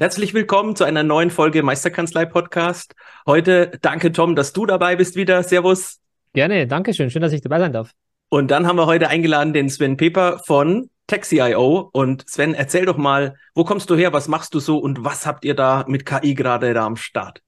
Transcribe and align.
Herzlich 0.00 0.34
willkommen 0.34 0.74
zu 0.74 0.82
einer 0.82 1.04
neuen 1.04 1.30
Folge 1.30 1.62
Meisterkanzlei 1.62 2.24
Podcast. 2.24 2.96
Heute 3.26 3.78
danke 3.80 4.10
Tom, 4.10 4.34
dass 4.34 4.52
du 4.52 4.66
dabei 4.66 4.96
bist 4.96 5.14
wieder. 5.14 5.44
Servus. 5.44 6.00
Gerne, 6.32 6.66
danke 6.66 6.92
schön. 6.92 7.10
Schön, 7.10 7.22
dass 7.22 7.32
ich 7.32 7.42
dabei 7.42 7.60
sein 7.60 7.72
darf. 7.72 7.92
Und 8.28 8.50
dann 8.50 8.66
haben 8.66 8.76
wir 8.76 8.86
heute 8.86 9.06
eingeladen 9.08 9.52
den 9.52 9.70
Sven 9.70 9.96
Peper 9.96 10.40
von 10.44 10.90
TaxiIO. 11.06 11.90
Und 11.92 12.28
Sven, 12.28 12.54
erzähl 12.54 12.86
doch 12.86 12.96
mal, 12.96 13.36
wo 13.54 13.62
kommst 13.62 13.88
du 13.88 13.94
her, 13.94 14.12
was 14.12 14.26
machst 14.26 14.52
du 14.54 14.58
so 14.58 14.78
und 14.78 15.04
was 15.04 15.26
habt 15.26 15.44
ihr 15.44 15.54
da 15.54 15.84
mit 15.86 16.04
KI 16.04 16.34
gerade 16.34 16.74
da 16.74 16.84
am 16.84 16.96
Start? 16.96 17.40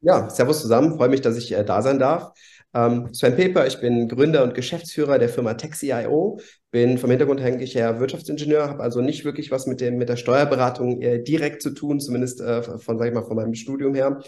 Ja, 0.00 0.30
servus 0.30 0.60
zusammen. 0.60 0.96
Freue 0.96 1.08
mich, 1.08 1.22
dass 1.22 1.36
ich 1.36 1.52
äh, 1.52 1.64
da 1.64 1.82
sein 1.82 1.98
darf. 1.98 2.30
Ähm, 2.74 3.14
Sven 3.14 3.34
Peper, 3.34 3.66
ich 3.66 3.80
bin 3.80 4.08
Gründer 4.08 4.42
und 4.42 4.54
Geschäftsführer 4.54 5.18
der 5.18 5.30
Firma 5.30 5.54
TaxiIO, 5.54 6.38
bin 6.70 6.98
vom 6.98 7.08
Hintergrund 7.08 7.40
eigentlich 7.40 7.72
ja 7.72 7.98
Wirtschaftsingenieur, 7.98 8.68
habe 8.68 8.82
also 8.82 9.00
nicht 9.00 9.24
wirklich 9.24 9.50
was 9.50 9.66
mit, 9.66 9.80
dem, 9.80 9.96
mit 9.96 10.10
der 10.10 10.16
Steuerberatung 10.16 11.00
äh, 11.00 11.22
direkt 11.22 11.62
zu 11.62 11.70
tun, 11.70 11.98
zumindest 11.98 12.42
äh, 12.42 12.62
von, 12.62 12.98
sag 12.98 13.08
ich 13.08 13.14
mal, 13.14 13.24
von 13.24 13.36
meinem 13.36 13.54
Studium 13.54 13.94
her. 13.94 14.20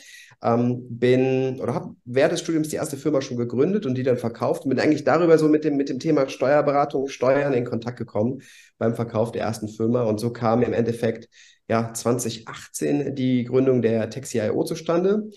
Ähm, 0.42 0.86
bin 0.88 1.60
oder 1.60 1.74
habe 1.74 1.94
während 2.06 2.32
des 2.32 2.40
Studiums 2.40 2.68
die 2.68 2.76
erste 2.76 2.96
Firma 2.96 3.20
schon 3.20 3.36
gegründet 3.36 3.84
und 3.84 3.94
die 3.94 4.02
dann 4.02 4.16
verkauft. 4.16 4.64
Und 4.64 4.70
bin 4.70 4.80
eigentlich 4.80 5.04
darüber 5.04 5.36
so 5.36 5.48
mit 5.48 5.64
dem, 5.64 5.76
mit 5.76 5.90
dem 5.90 5.98
Thema 5.98 6.26
Steuerberatung, 6.26 7.08
Steuern 7.08 7.52
in 7.52 7.66
Kontakt 7.66 7.98
gekommen 7.98 8.40
beim 8.78 8.94
Verkauf 8.94 9.32
der 9.32 9.42
ersten 9.42 9.68
Firma. 9.68 10.04
Und 10.04 10.18
so 10.18 10.32
kam 10.32 10.62
im 10.62 10.72
Endeffekt 10.72 11.28
ja 11.68 11.92
2018 11.92 13.14
die 13.14 13.44
Gründung 13.44 13.82
der 13.82 14.08
TaxiIO 14.08 14.64
zustande 14.64 15.28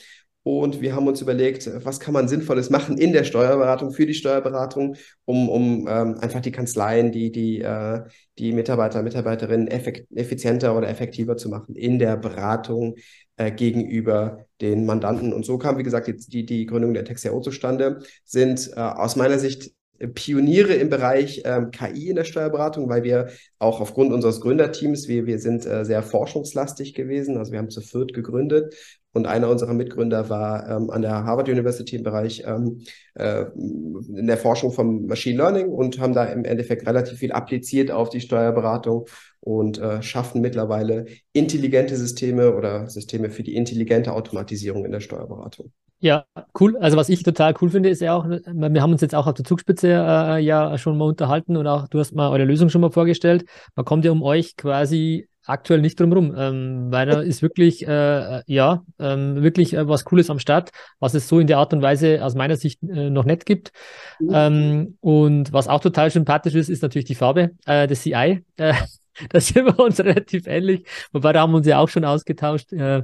und 0.43 0.81
wir 0.81 0.93
haben 0.93 1.07
uns 1.07 1.21
überlegt, 1.21 1.69
was 1.85 2.01
kann 2.01 2.13
man 2.13 2.27
Sinnvolles 2.27 2.69
machen 2.69 2.97
in 2.97 3.13
der 3.13 3.23
Steuerberatung, 3.23 3.91
für 3.91 4.05
die 4.05 4.13
Steuerberatung, 4.13 4.97
um, 5.23 5.47
um 5.47 5.87
ähm, 5.87 6.17
einfach 6.19 6.41
die 6.41 6.51
Kanzleien, 6.51 7.13
die, 7.13 7.31
die, 7.31 7.61
äh, 7.61 8.01
die 8.37 8.51
Mitarbeiter, 8.51 9.03
Mitarbeiterinnen 9.03 9.69
effizienter 9.69 10.77
oder 10.77 10.89
effektiver 10.89 11.37
zu 11.37 11.47
machen 11.47 11.75
in 11.75 11.97
der 11.97 12.17
Beratung 12.17 12.95
äh, 13.37 13.51
gegenüber 13.51 14.45
den 14.59 14.85
Mandanten. 14.85 15.31
Und 15.31 15.45
so 15.45 15.57
kam, 15.57 15.77
wie 15.77 15.83
gesagt, 15.83 16.07
die, 16.07 16.45
die, 16.45 16.65
Gründung 16.65 16.93
der 16.93 17.05
TextIO 17.05 17.39
zustande, 17.39 17.99
sind 18.25 18.69
äh, 18.75 18.79
aus 18.81 19.15
meiner 19.15 19.39
Sicht 19.39 19.71
Pioniere 20.13 20.73
im 20.73 20.89
Bereich 20.89 21.43
ähm, 21.45 21.71
KI 21.71 22.09
in 22.09 22.17
der 22.17 22.25
Steuerberatung, 22.25 22.89
weil 22.89 23.03
wir 23.03 23.29
auch 23.59 23.79
aufgrund 23.79 24.11
unseres 24.11 24.41
Gründerteams, 24.41 25.07
wir, 25.07 25.25
wir 25.25 25.39
sind 25.39 25.65
äh, 25.65 25.85
sehr 25.85 26.03
forschungslastig 26.03 26.93
gewesen. 26.93 27.37
Also 27.37 27.53
wir 27.53 27.59
haben 27.59 27.69
zu 27.69 27.79
viert 27.79 28.13
gegründet 28.13 28.75
und 29.13 29.27
einer 29.27 29.49
unserer 29.49 29.73
Mitgründer 29.73 30.29
war 30.29 30.69
ähm, 30.69 30.89
an 30.89 31.01
der 31.01 31.23
Harvard 31.23 31.47
University 31.47 31.95
im 31.95 32.03
Bereich 32.03 32.43
ähm, 32.45 32.81
äh, 33.13 33.45
in 33.55 34.27
der 34.27 34.37
Forschung 34.37 34.71
vom 34.71 35.05
Machine 35.05 35.37
Learning 35.37 35.69
und 35.69 35.99
haben 35.99 36.13
da 36.13 36.25
im 36.25 36.45
Endeffekt 36.45 36.87
relativ 36.87 37.19
viel 37.19 37.31
appliziert 37.31 37.91
auf 37.91 38.09
die 38.09 38.21
Steuerberatung 38.21 39.05
und 39.39 39.77
äh, 39.77 40.01
schaffen 40.01 40.41
mittlerweile 40.41 41.05
intelligente 41.31 41.95
Systeme 41.95 42.55
oder 42.55 42.89
Systeme 42.89 43.29
für 43.29 43.43
die 43.43 43.55
intelligente 43.55 44.13
Automatisierung 44.13 44.85
in 44.85 44.91
der 44.91 44.99
Steuerberatung. 44.99 45.71
Ja, 45.99 46.25
cool. 46.59 46.75
Also 46.77 46.97
was 46.97 47.07
ich 47.07 47.23
total 47.23 47.53
cool 47.61 47.69
finde, 47.69 47.87
ist 47.87 48.01
ja 48.01 48.13
auch, 48.13 48.27
wir 48.27 48.81
haben 48.81 48.91
uns 48.91 48.99
jetzt 48.99 49.15
auch 49.15 49.25
auf 49.25 49.35
der 49.35 49.45
Zugspitze 49.45 49.87
äh, 49.87 50.39
ja 50.39 50.77
schon 50.77 50.97
mal 50.97 51.05
unterhalten 51.05 51.55
und 51.55 51.65
auch 51.65 51.87
du 51.87 51.99
hast 51.99 52.13
mal 52.13 52.29
eure 52.29 52.43
Lösung 52.43 52.67
schon 52.67 52.81
mal 52.81 52.91
vorgestellt. 52.91 53.45
Man 53.75 53.85
kommt 53.85 54.03
ja 54.03 54.11
um 54.11 54.21
euch 54.21 54.57
quasi 54.57 55.29
aktuell 55.45 55.81
nicht 55.81 55.99
drum 55.99 56.33
ähm, 56.37 56.87
weil 56.89 57.05
da 57.05 57.19
ist 57.19 57.41
wirklich, 57.41 57.85
äh, 57.87 58.41
ja, 58.45 58.83
ähm, 58.99 59.41
wirklich 59.43 59.73
äh, 59.73 59.87
was 59.87 60.05
Cooles 60.05 60.29
am 60.29 60.39
Start, 60.39 60.71
was 60.99 61.13
es 61.13 61.27
so 61.27 61.39
in 61.39 61.47
der 61.47 61.57
Art 61.57 61.73
und 61.73 61.81
Weise 61.81 62.23
aus 62.23 62.35
meiner 62.35 62.55
Sicht 62.55 62.81
äh, 62.83 63.09
noch 63.09 63.25
nicht 63.25 63.45
gibt. 63.45 63.71
Mhm. 64.19 64.29
Ähm, 64.33 64.97
und 65.01 65.51
was 65.51 65.67
auch 65.67 65.81
total 65.81 66.09
sympathisch 66.09 66.55
ist, 66.55 66.69
ist 66.69 66.81
natürlich 66.81 67.05
die 67.05 67.15
Farbe 67.15 67.51
äh, 67.65 67.87
des 67.87 68.03
CI. 68.03 68.43
Äh, 68.57 68.73
da 69.29 69.39
sind 69.39 69.65
wir 69.65 69.79
uns 69.79 69.99
relativ 70.03 70.47
ähnlich, 70.47 70.85
wobei 71.11 71.33
da 71.33 71.41
haben 71.41 71.51
wir 71.51 71.57
uns 71.57 71.67
ja 71.67 71.79
auch 71.79 71.89
schon 71.89 72.05
ausgetauscht, 72.05 72.71
äh, 72.73 73.03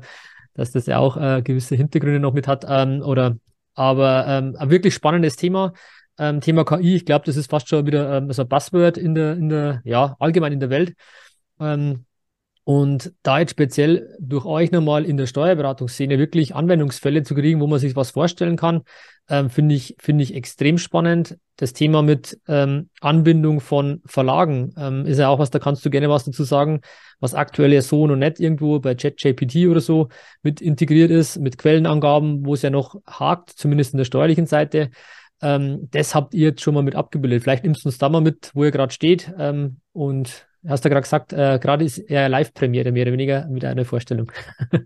dass 0.53 0.71
das 0.71 0.85
ja 0.85 0.97
auch 0.99 1.17
äh, 1.17 1.41
gewisse 1.41 1.75
Hintergründe 1.75 2.19
noch 2.19 2.33
mit 2.33 2.47
hat. 2.47 2.65
Ähm, 2.67 3.01
oder 3.01 3.37
aber 3.75 4.25
ähm, 4.27 4.55
ein 4.57 4.69
wirklich 4.69 4.93
spannendes 4.93 5.35
Thema. 5.35 5.73
Ähm, 6.17 6.41
Thema 6.41 6.65
KI, 6.65 6.97
ich 6.97 7.05
glaube, 7.05 7.25
das 7.25 7.37
ist 7.37 7.49
fast 7.49 7.69
schon 7.69 7.85
wieder 7.85 8.17
ähm, 8.17 8.31
so 8.33 8.41
ein 8.41 8.49
Buzzword 8.49 8.97
in 8.97 9.15
der, 9.15 9.33
in 9.33 9.47
der, 9.47 9.81
ja, 9.85 10.17
allgemein 10.19 10.51
in 10.51 10.59
der 10.59 10.69
Welt. 10.69 10.95
Ähm, 11.61 12.05
und 12.69 13.13
da 13.23 13.39
jetzt 13.39 13.49
speziell 13.49 14.15
durch 14.19 14.45
euch 14.45 14.71
nochmal 14.71 15.03
in 15.03 15.17
der 15.17 15.25
Steuerberatungsszene 15.25 16.19
wirklich 16.19 16.53
Anwendungsfälle 16.53 17.23
zu 17.23 17.33
kriegen, 17.33 17.61
wo 17.61 17.65
man 17.65 17.79
sich 17.79 17.95
was 17.95 18.11
vorstellen 18.11 18.57
kann, 18.57 18.83
ähm, 19.27 19.49
finde 19.49 19.73
ich, 19.73 19.95
finde 19.97 20.23
ich 20.23 20.35
extrem 20.35 20.77
spannend. 20.77 21.39
Das 21.55 21.73
Thema 21.73 22.03
mit 22.03 22.39
ähm, 22.47 22.91
Anbindung 23.01 23.59
von 23.59 24.03
Verlagen 24.05 24.75
ähm, 24.77 25.07
ist 25.07 25.17
ja 25.17 25.29
auch 25.29 25.39
was, 25.39 25.49
da 25.49 25.57
kannst 25.57 25.83
du 25.83 25.89
gerne 25.89 26.11
was 26.11 26.25
dazu 26.25 26.43
sagen, 26.43 26.81
was 27.19 27.33
aktuell 27.33 27.73
ja 27.73 27.81
so 27.81 28.05
noch 28.05 28.15
nicht 28.15 28.39
irgendwo 28.39 28.79
bei 28.79 28.93
ChatGPT 28.93 29.67
oder 29.67 29.81
so 29.81 30.09
mit 30.43 30.61
integriert 30.61 31.09
ist, 31.09 31.39
mit 31.39 31.57
Quellenangaben, 31.57 32.45
wo 32.45 32.53
es 32.53 32.61
ja 32.61 32.69
noch 32.69 33.01
hakt, 33.07 33.49
zumindest 33.49 33.95
in 33.95 33.97
der 33.97 34.05
steuerlichen 34.05 34.45
Seite. 34.45 34.91
Ähm, 35.41 35.87
das 35.89 36.13
habt 36.13 36.35
ihr 36.35 36.49
jetzt 36.49 36.61
schon 36.61 36.75
mal 36.75 36.83
mit 36.83 36.93
abgebildet. 36.93 37.41
Vielleicht 37.41 37.63
nimmst 37.63 37.83
du 37.83 37.89
uns 37.89 37.97
da 37.97 38.09
mal 38.09 38.21
mit, 38.21 38.51
wo 38.53 38.63
ihr 38.63 38.71
gerade 38.71 38.93
steht 38.93 39.33
ähm, 39.39 39.77
und 39.91 40.47
hast 40.67 40.85
du 40.85 40.89
gerade 40.89 41.01
gesagt, 41.01 41.33
äh, 41.33 41.59
gerade 41.59 41.85
ist 41.85 41.97
er 41.97 42.29
Live-Premiere, 42.29 42.91
mehr 42.91 43.03
oder 43.03 43.13
weniger 43.13 43.47
mit 43.47 43.65
einer 43.65 43.85
Vorstellung. 43.85 44.31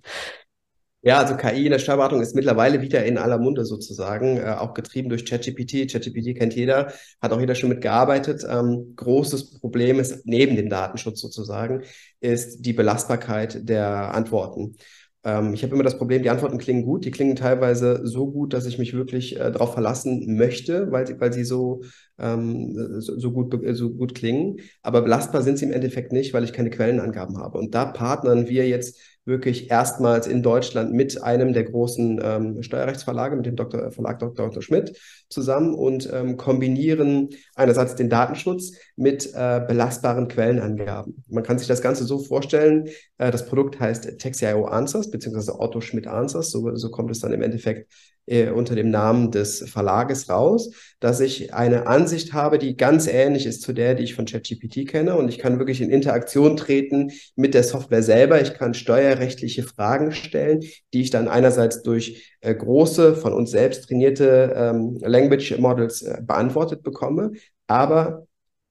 Ja, 1.06 1.20
also 1.20 1.36
KI 1.36 1.66
in 1.66 1.72
der 1.74 1.80
Steuerberatung 1.80 2.22
ist 2.22 2.34
mittlerweile 2.34 2.82
wieder 2.82 3.04
in 3.04 3.18
aller 3.18 3.38
Munde 3.38 3.66
sozusagen, 3.66 4.38
äh, 4.38 4.56
auch 4.58 4.74
getrieben 4.74 5.10
durch 5.10 5.26
ChatGPT. 5.26 5.92
ChatGPT 5.92 6.38
kennt 6.38 6.56
jeder, 6.56 6.94
hat 7.22 7.34
auch 7.34 7.42
jeder 7.42 7.56
schon 7.56 7.68
mitgearbeitet. 7.68 8.46
Ähm, 8.50 8.94
großes 8.96 9.60
Problem 9.60 10.00
ist, 10.00 10.26
neben 10.26 10.56
dem 10.56 10.70
Datenschutz 10.70 11.20
sozusagen, 11.20 11.84
ist 12.22 12.62
die 12.62 12.72
Belastbarkeit 12.72 13.68
der 13.68 14.14
Antworten. 14.16 14.78
Ähm, 15.26 15.54
ich 15.54 15.64
habe 15.64 15.74
immer 15.74 15.84
das 15.84 15.98
Problem, 15.98 16.22
die 16.22 16.30
Antworten 16.30 16.58
klingen 16.58 16.84
gut, 16.84 17.06
die 17.06 17.12
klingen 17.12 17.36
teilweise 17.36 18.02
so 18.06 18.30
gut, 18.32 18.54
dass 18.54 18.66
ich 18.66 18.78
mich 18.78 18.94
wirklich 18.94 19.38
äh, 19.40 19.52
darauf 19.52 19.74
verlassen 19.74 20.36
möchte, 20.36 20.92
weil, 20.92 21.08
sie, 21.08 21.20
weil 21.20 21.32
sie 21.32 21.46
so, 21.46 21.82
ähm, 22.20 22.74
so, 23.00 23.18
so, 23.20 23.32
gut, 23.32 23.56
so 23.76 23.92
gut 23.92 24.16
klingen. 24.16 24.58
Aber 24.82 25.02
belastbar 25.02 25.42
sind 25.42 25.58
sie 25.58 25.66
im 25.66 25.72
Endeffekt 25.72 26.12
nicht, 26.12 26.34
weil 26.34 26.44
ich 26.44 26.54
keine 26.54 26.70
Quellenangaben 26.70 27.38
habe. 27.38 27.58
Und 27.58 27.74
da 27.74 27.86
partnern 27.86 28.48
wir 28.48 28.68
jetzt 28.68 29.00
wirklich 29.26 29.72
erstmals 29.72 30.28
in 30.28 30.44
Deutschland 30.44 30.92
mit 30.92 31.24
einem 31.24 31.54
der 31.54 31.64
großen 31.64 32.20
ähm, 32.22 32.62
Steuerrechtsverlage, 32.62 33.36
mit 33.36 33.46
dem 33.46 33.56
Dr. 33.56 33.92
Verlag 33.92 34.20
Dr. 34.20 34.48
Dr. 34.48 34.62
Schmidt 34.62 34.98
zusammen 35.30 35.74
und 35.74 36.10
ähm, 36.12 36.38
kombinieren 36.38 37.30
einerseits 37.56 37.96
den 37.96 38.10
Datenschutz 38.10 38.74
mit 38.96 39.28
äh, 39.34 39.62
belastbaren 39.66 40.28
Quellenangaben. 40.28 41.24
Man 41.30 41.44
kann 41.44 41.58
sich 41.58 41.68
das 41.68 41.82
Ganze 41.82 42.04
so 42.04 42.20
vorstellen, 42.20 42.90
äh, 43.18 43.32
das 43.32 43.46
Produkt 43.46 43.80
heißt 43.80 44.20
TextIO 44.20 44.66
Answers, 44.66 45.10
beziehungsweise 45.10 45.60
Otto 45.60 45.80
Schmidt 45.80 46.08
Answers, 46.08 46.52
so, 46.52 46.76
so 46.76 46.92
kommt 46.92 47.12
es 47.12 47.20
dann 47.20 47.34
im 47.34 47.42
Endeffekt 47.42 47.92
äh, 48.26 48.50
unter 48.50 48.76
dem 48.76 48.90
Namen 48.90 49.32
des 49.32 49.70
Verlages 49.70 50.30
raus, 50.30 50.72
dass 51.00 51.20
ich 51.20 51.54
eine 51.54 51.88
Ansicht 51.88 52.34
habe, 52.34 52.58
die 52.58 52.78
ganz 52.78 53.08
ähnlich 53.08 53.46
ist 53.46 53.62
zu 53.62 53.74
der, 53.74 53.96
die 53.96 54.04
ich 54.04 54.16
von 54.16 54.26
ChatGPT 54.26 54.88
kenne. 54.88 55.16
Und 55.16 55.30
ich 55.30 55.38
kann 55.38 55.60
wirklich 55.60 55.82
in 55.82 55.90
Interaktion 55.90 56.58
treten 56.58 57.12
mit 57.36 57.54
der 57.54 57.64
Software 57.64 58.04
selber. 58.04 58.42
Ich 58.42 58.54
kann 58.54 58.74
steuerrechtliche 58.74 59.64
Fragen 59.64 60.12
stellen, 60.12 60.62
die 60.94 61.02
ich 61.02 61.10
dann 61.10 61.28
einerseits 61.28 61.84
durch 61.84 62.36
äh, 62.42 62.54
große, 62.54 63.16
von 63.16 63.34
uns 63.34 63.52
selbst 63.52 63.88
trainierte 63.88 64.54
ähm, 64.56 64.98
Language 65.02 65.58
Models 65.58 66.02
äh, 66.02 66.22
beantwortet 66.22 66.84
bekomme, 66.84 67.32
aber 67.68 68.28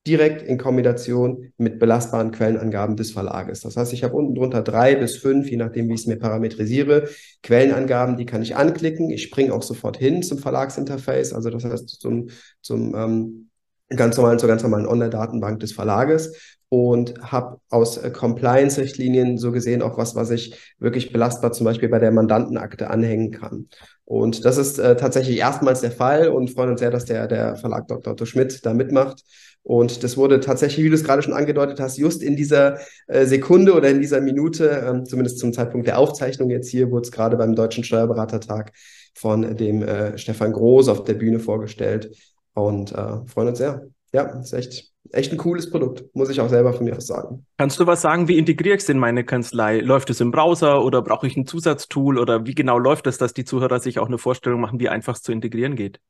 direkt 0.06 0.42
in 0.42 0.58
Kombination 0.58 1.52
mit 1.58 1.78
belastbaren 1.78 2.32
Quellenangaben 2.32 2.96
des 2.96 3.12
Verlages. 3.12 3.60
Das 3.60 3.76
heißt, 3.76 3.92
ich 3.92 4.02
habe 4.02 4.16
unten 4.16 4.34
drunter 4.34 4.62
drei 4.62 4.96
bis 4.96 5.16
fünf, 5.16 5.48
je 5.48 5.56
nachdem, 5.56 5.88
wie 5.88 5.94
ich 5.94 6.00
es 6.00 6.06
mir 6.06 6.16
parametrisiere, 6.16 7.08
Quellenangaben, 7.42 8.16
die 8.16 8.26
kann 8.26 8.42
ich 8.42 8.56
anklicken. 8.56 9.10
Ich 9.10 9.22
springe 9.22 9.54
auch 9.54 9.62
sofort 9.62 9.96
hin 9.96 10.22
zum 10.22 10.38
Verlagsinterface, 10.38 11.32
also 11.32 11.50
das 11.50 11.64
heißt 11.64 11.88
zum, 12.00 12.30
zum 12.60 12.94
ähm, 12.96 13.48
ganz 13.96 14.16
normalen, 14.16 14.40
zur 14.40 14.48
ganz 14.48 14.62
normalen 14.62 14.86
Online-Datenbank 14.86 15.60
des 15.60 15.72
Verlages 15.72 16.58
und 16.68 17.20
habe 17.20 17.58
aus 17.68 17.98
äh, 17.98 18.10
Compliance-Richtlinien 18.10 19.38
so 19.38 19.52
gesehen 19.52 19.82
auch 19.82 19.98
was, 19.98 20.16
was 20.16 20.30
ich 20.30 20.74
wirklich 20.78 21.12
belastbar 21.12 21.52
zum 21.52 21.64
Beispiel 21.64 21.90
bei 21.90 21.98
der 21.98 22.12
Mandantenakte 22.12 22.88
anhängen 22.88 23.30
kann. 23.30 23.68
Und 24.04 24.44
das 24.44 24.56
ist 24.56 24.78
äh, 24.78 24.96
tatsächlich 24.96 25.38
erstmals 25.38 25.82
der 25.82 25.92
Fall 25.92 26.28
und 26.28 26.50
freuen 26.50 26.70
uns 26.70 26.80
sehr, 26.80 26.90
dass 26.90 27.04
der, 27.04 27.28
der 27.28 27.56
Verlag 27.56 27.86
Dr. 27.88 28.14
Otto 28.14 28.24
Schmidt 28.24 28.64
da 28.64 28.74
mitmacht 28.74 29.22
Und 29.64 30.02
das 30.02 30.16
wurde 30.16 30.40
tatsächlich, 30.40 30.84
wie 30.84 30.88
du 30.88 30.94
es 30.94 31.04
gerade 31.04 31.22
schon 31.22 31.32
angedeutet 31.32 31.78
hast, 31.78 31.96
just 31.96 32.22
in 32.22 32.34
dieser 32.34 32.78
äh, 33.06 33.26
Sekunde 33.26 33.74
oder 33.74 33.88
in 33.88 34.00
dieser 34.00 34.20
Minute, 34.20 34.84
ähm, 34.86 35.06
zumindest 35.06 35.38
zum 35.38 35.52
Zeitpunkt 35.52 35.86
der 35.86 35.98
Aufzeichnung 35.98 36.50
jetzt 36.50 36.68
hier, 36.68 36.90
wurde 36.90 37.02
es 37.02 37.12
gerade 37.12 37.36
beim 37.36 37.54
Deutschen 37.54 37.84
Steuerberatertag 37.84 38.72
von 39.14 39.56
dem 39.56 39.82
äh, 39.82 40.18
Stefan 40.18 40.52
Groß 40.52 40.88
auf 40.88 41.04
der 41.04 41.14
Bühne 41.14 41.38
vorgestellt 41.38 42.16
und 42.54 42.92
äh, 42.92 43.24
freuen 43.26 43.48
uns 43.48 43.58
sehr. 43.58 43.86
Ja, 44.12 44.24
ist 44.40 44.52
echt, 44.52 44.90
echt 45.10 45.32
ein 45.32 45.38
cooles 45.38 45.70
Produkt, 45.70 46.04
muss 46.12 46.28
ich 46.28 46.40
auch 46.40 46.50
selber 46.50 46.72
von 46.72 46.84
mir 46.84 46.96
aus 46.96 47.06
sagen. 47.06 47.46
Kannst 47.56 47.78
du 47.78 47.86
was 47.86 48.02
sagen, 48.02 48.28
wie 48.28 48.38
integriere 48.38 48.74
ich 48.74 48.82
es 48.82 48.88
in 48.88 48.98
meine 48.98 49.24
Kanzlei? 49.24 49.78
Läuft 49.80 50.10
es 50.10 50.20
im 50.20 50.32
Browser 50.32 50.84
oder 50.84 51.02
brauche 51.02 51.26
ich 51.26 51.36
ein 51.36 51.46
Zusatztool 51.46 52.18
oder 52.18 52.44
wie 52.46 52.54
genau 52.54 52.78
läuft 52.78 53.06
es, 53.06 53.16
dass 53.16 53.32
die 53.32 53.44
Zuhörer 53.44 53.78
sich 53.78 53.98
auch 54.00 54.08
eine 54.08 54.18
Vorstellung 54.18 54.60
machen, 54.60 54.80
wie 54.80 54.88
einfach 54.88 55.14
es 55.14 55.22
zu 55.22 55.32
integrieren 55.32 55.76
geht? 55.76 56.00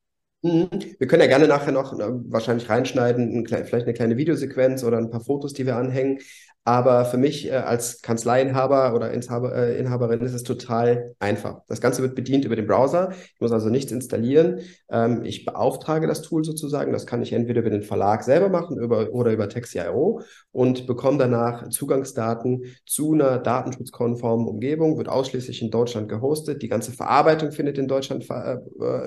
Mhm. 0.42 0.68
Wir 0.98 1.06
können 1.06 1.22
ja 1.22 1.28
gerne 1.28 1.46
nachher 1.46 1.72
noch 1.72 1.92
äh, 1.92 2.04
wahrscheinlich 2.30 2.68
reinschneiden, 2.68 3.46
vielleicht 3.46 3.86
eine 3.86 3.94
kleine 3.94 4.16
Videosequenz 4.16 4.82
oder 4.82 4.98
ein 4.98 5.10
paar 5.10 5.20
Fotos, 5.20 5.52
die 5.52 5.66
wir 5.66 5.76
anhängen. 5.76 6.18
Aber 6.64 7.04
für 7.06 7.16
mich 7.16 7.48
äh, 7.48 7.54
als 7.54 8.02
Kanzleiinhaber 8.02 8.94
oder 8.94 9.10
äh, 9.10 9.78
Inhaberin 9.78 10.20
ist 10.20 10.32
es 10.32 10.44
total 10.44 11.16
einfach. 11.18 11.62
Das 11.66 11.80
Ganze 11.80 12.02
wird 12.02 12.14
bedient 12.14 12.44
über 12.44 12.54
den 12.54 12.68
Browser. 12.68 13.10
Ich 13.34 13.40
muss 13.40 13.50
also 13.50 13.68
nichts 13.68 13.90
installieren. 13.90 14.60
Ähm, 14.88 15.24
ich 15.24 15.44
beauftrage 15.44 16.06
das 16.06 16.22
Tool 16.22 16.44
sozusagen. 16.44 16.92
Das 16.92 17.06
kann 17.06 17.20
ich 17.20 17.32
entweder 17.32 17.62
über 17.62 17.70
den 17.70 17.82
Verlag 17.82 18.22
selber 18.22 18.48
machen 18.48 18.80
oder 18.80 19.32
über 19.32 19.48
Text.io 19.48 20.20
und 20.52 20.86
bekomme 20.86 21.18
danach 21.18 21.68
Zugangsdaten 21.68 22.64
zu 22.86 23.12
einer 23.12 23.38
datenschutzkonformen 23.38 24.46
Umgebung, 24.46 24.98
wird 24.98 25.08
ausschließlich 25.08 25.62
in 25.62 25.70
Deutschland 25.72 26.08
gehostet. 26.08 26.62
Die 26.62 26.68
ganze 26.68 26.92
Verarbeitung 26.92 27.50
findet 27.50 27.78
in 27.78 27.88
Deutschland 27.88 28.24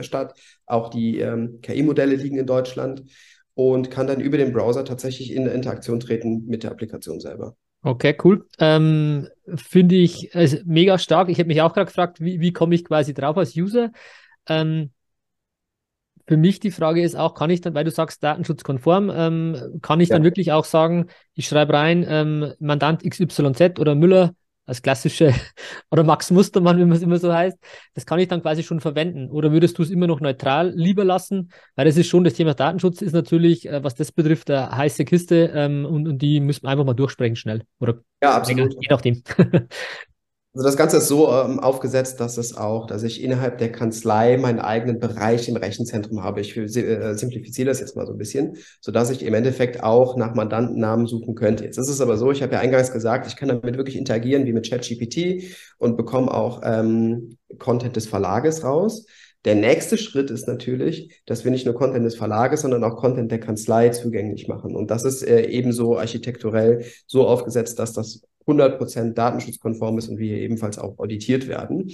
statt. 0.01 0.33
Auch 0.65 0.89
die 0.89 1.24
ähm, 1.25 1.59
KI-Modelle 1.61 2.15
liegen 2.15 2.37
in 2.37 2.45
Deutschland 2.45 3.03
und 3.53 3.89
kann 3.89 4.07
dann 4.07 4.21
über 4.21 4.37
den 4.37 4.53
Browser 4.53 4.85
tatsächlich 4.85 5.33
in 5.33 5.47
Interaktion 5.47 5.99
treten 5.99 6.45
mit 6.45 6.63
der 6.63 6.71
Applikation 6.71 7.19
selber. 7.19 7.55
Okay, 7.81 8.17
cool. 8.23 8.47
Ähm, 8.59 9.27
Finde 9.55 9.95
ich 9.95 10.35
also 10.35 10.57
mega 10.65 10.97
stark. 10.97 11.29
Ich 11.29 11.37
habe 11.37 11.47
mich 11.47 11.61
auch 11.61 11.73
gerade 11.73 11.85
gefragt, 11.85 12.19
wie, 12.19 12.39
wie 12.39 12.51
komme 12.51 12.73
ich 12.73 12.83
quasi 12.83 13.13
drauf 13.13 13.37
als 13.37 13.55
User? 13.55 13.91
Ähm, 14.47 14.91
für 16.27 16.37
mich 16.37 16.59
die 16.59 16.71
Frage 16.71 17.03
ist 17.03 17.15
auch, 17.15 17.35
kann 17.35 17.51
ich 17.51 17.61
dann, 17.61 17.75
weil 17.75 17.83
du 17.83 17.91
sagst 17.91 18.23
datenschutzkonform, 18.23 19.11
ähm, 19.13 19.79
kann 19.81 19.99
ich 19.99 20.09
ja. 20.09 20.15
dann 20.15 20.23
wirklich 20.23 20.51
auch 20.51 20.65
sagen, 20.65 21.07
ich 21.35 21.47
schreibe 21.47 21.73
rein, 21.73 22.05
ähm, 22.07 22.53
Mandant 22.59 23.03
XYZ 23.03 23.79
oder 23.79 23.93
Müller 23.93 24.33
als 24.65 24.81
klassische 24.81 25.33
oder 25.91 26.03
Max 26.03 26.31
Mustermann, 26.31 26.77
wie 26.77 26.85
man 26.85 26.97
es 26.97 27.03
immer 27.03 27.17
so 27.17 27.33
heißt, 27.33 27.57
das 27.93 28.05
kann 28.05 28.19
ich 28.19 28.27
dann 28.27 28.41
quasi 28.41 28.63
schon 28.63 28.79
verwenden. 28.79 29.29
Oder 29.29 29.51
würdest 29.51 29.77
du 29.77 29.83
es 29.83 29.89
immer 29.89 30.07
noch 30.07 30.19
neutral 30.19 30.73
lieber 30.75 31.03
lassen? 31.03 31.51
Weil 31.75 31.85
das 31.85 31.97
ist 31.97 32.07
schon 32.07 32.23
das 32.23 32.33
Thema 32.33 32.53
Datenschutz 32.53 33.01
ist 33.01 33.13
natürlich, 33.13 33.67
äh, 33.67 33.83
was 33.83 33.95
das 33.95 34.11
betrifft, 34.11 34.49
eine 34.49 34.71
heiße 34.71 35.05
Kiste 35.05 35.51
ähm, 35.53 35.85
und, 35.85 36.07
und 36.07 36.21
die 36.21 36.39
müssen 36.39 36.63
wir 36.63 36.69
einfach 36.69 36.85
mal 36.85 36.93
durchsprechen 36.93 37.35
schnell. 37.35 37.63
Oder 37.79 37.99
ja, 38.21 38.37
absolut. 38.37 38.73
je 38.73 38.87
nachdem. 38.89 39.23
Also 40.55 40.63
das 40.63 40.77
Ganze 40.77 40.97
ist 40.97 41.09
so 41.09 41.29
ähm, 41.33 41.59
aufgesetzt, 41.59 42.21
dass 42.21 42.37
es 42.37 42.55
auch, 42.55 42.87
dass 42.87 43.03
ich 43.03 43.21
innerhalb 43.21 43.57
der 43.57 43.73
Kanzlei 43.73 44.37
meinen 44.37 44.61
eigenen 44.61 44.99
Bereich 44.99 45.49
im 45.49 45.57
Rechenzentrum 45.57 46.23
habe. 46.23 46.39
Ich 46.39 46.55
äh, 46.55 47.13
simplifiziere 47.15 47.67
das 47.67 47.81
jetzt 47.81 47.97
mal 47.97 48.07
so 48.07 48.13
ein 48.13 48.17
bisschen, 48.17 48.55
so 48.79 48.93
dass 48.93 49.09
ich 49.09 49.25
im 49.25 49.33
Endeffekt 49.33 49.83
auch 49.83 50.15
nach 50.15 50.33
Mandantennamen 50.33 51.07
suchen 51.07 51.35
könnte. 51.35 51.65
Jetzt 51.65 51.77
ist 51.77 51.89
es 51.89 51.99
aber 51.99 52.15
so, 52.15 52.31
ich 52.31 52.41
habe 52.41 52.53
ja 52.53 52.61
eingangs 52.61 52.93
gesagt, 52.93 53.27
ich 53.27 53.35
kann 53.35 53.49
damit 53.49 53.75
wirklich 53.75 53.97
interagieren 53.97 54.45
wie 54.45 54.53
mit 54.53 54.69
ChatGPT 54.69 55.43
und 55.77 55.97
bekomme 55.97 56.33
auch 56.33 56.61
ähm, 56.63 57.35
Content 57.59 57.97
des 57.97 58.07
Verlages 58.07 58.63
raus. 58.63 59.07
Der 59.43 59.55
nächste 59.55 59.97
Schritt 59.97 60.31
ist 60.31 60.47
natürlich, 60.47 61.21
dass 61.25 61.43
wir 61.43 61.51
nicht 61.51 61.65
nur 61.65 61.75
Content 61.75 62.05
des 62.05 62.15
Verlages, 62.15 62.61
sondern 62.61 62.85
auch 62.85 62.95
Content 62.95 63.29
der 63.29 63.41
Kanzlei 63.41 63.89
zugänglich 63.89 64.47
machen. 64.47 64.73
Und 64.73 64.89
das 64.89 65.03
ist 65.03 65.21
äh, 65.21 65.47
ebenso 65.47 65.97
architekturell 65.97 66.85
so 67.07 67.27
aufgesetzt, 67.27 67.77
dass 67.77 67.91
das 67.91 68.21
100% 68.47 69.13
datenschutzkonform 69.13 69.97
ist 69.97 70.09
und 70.09 70.19
wir 70.19 70.37
ebenfalls 70.37 70.77
auch 70.77 70.99
auditiert 70.99 71.47
werden. 71.47 71.91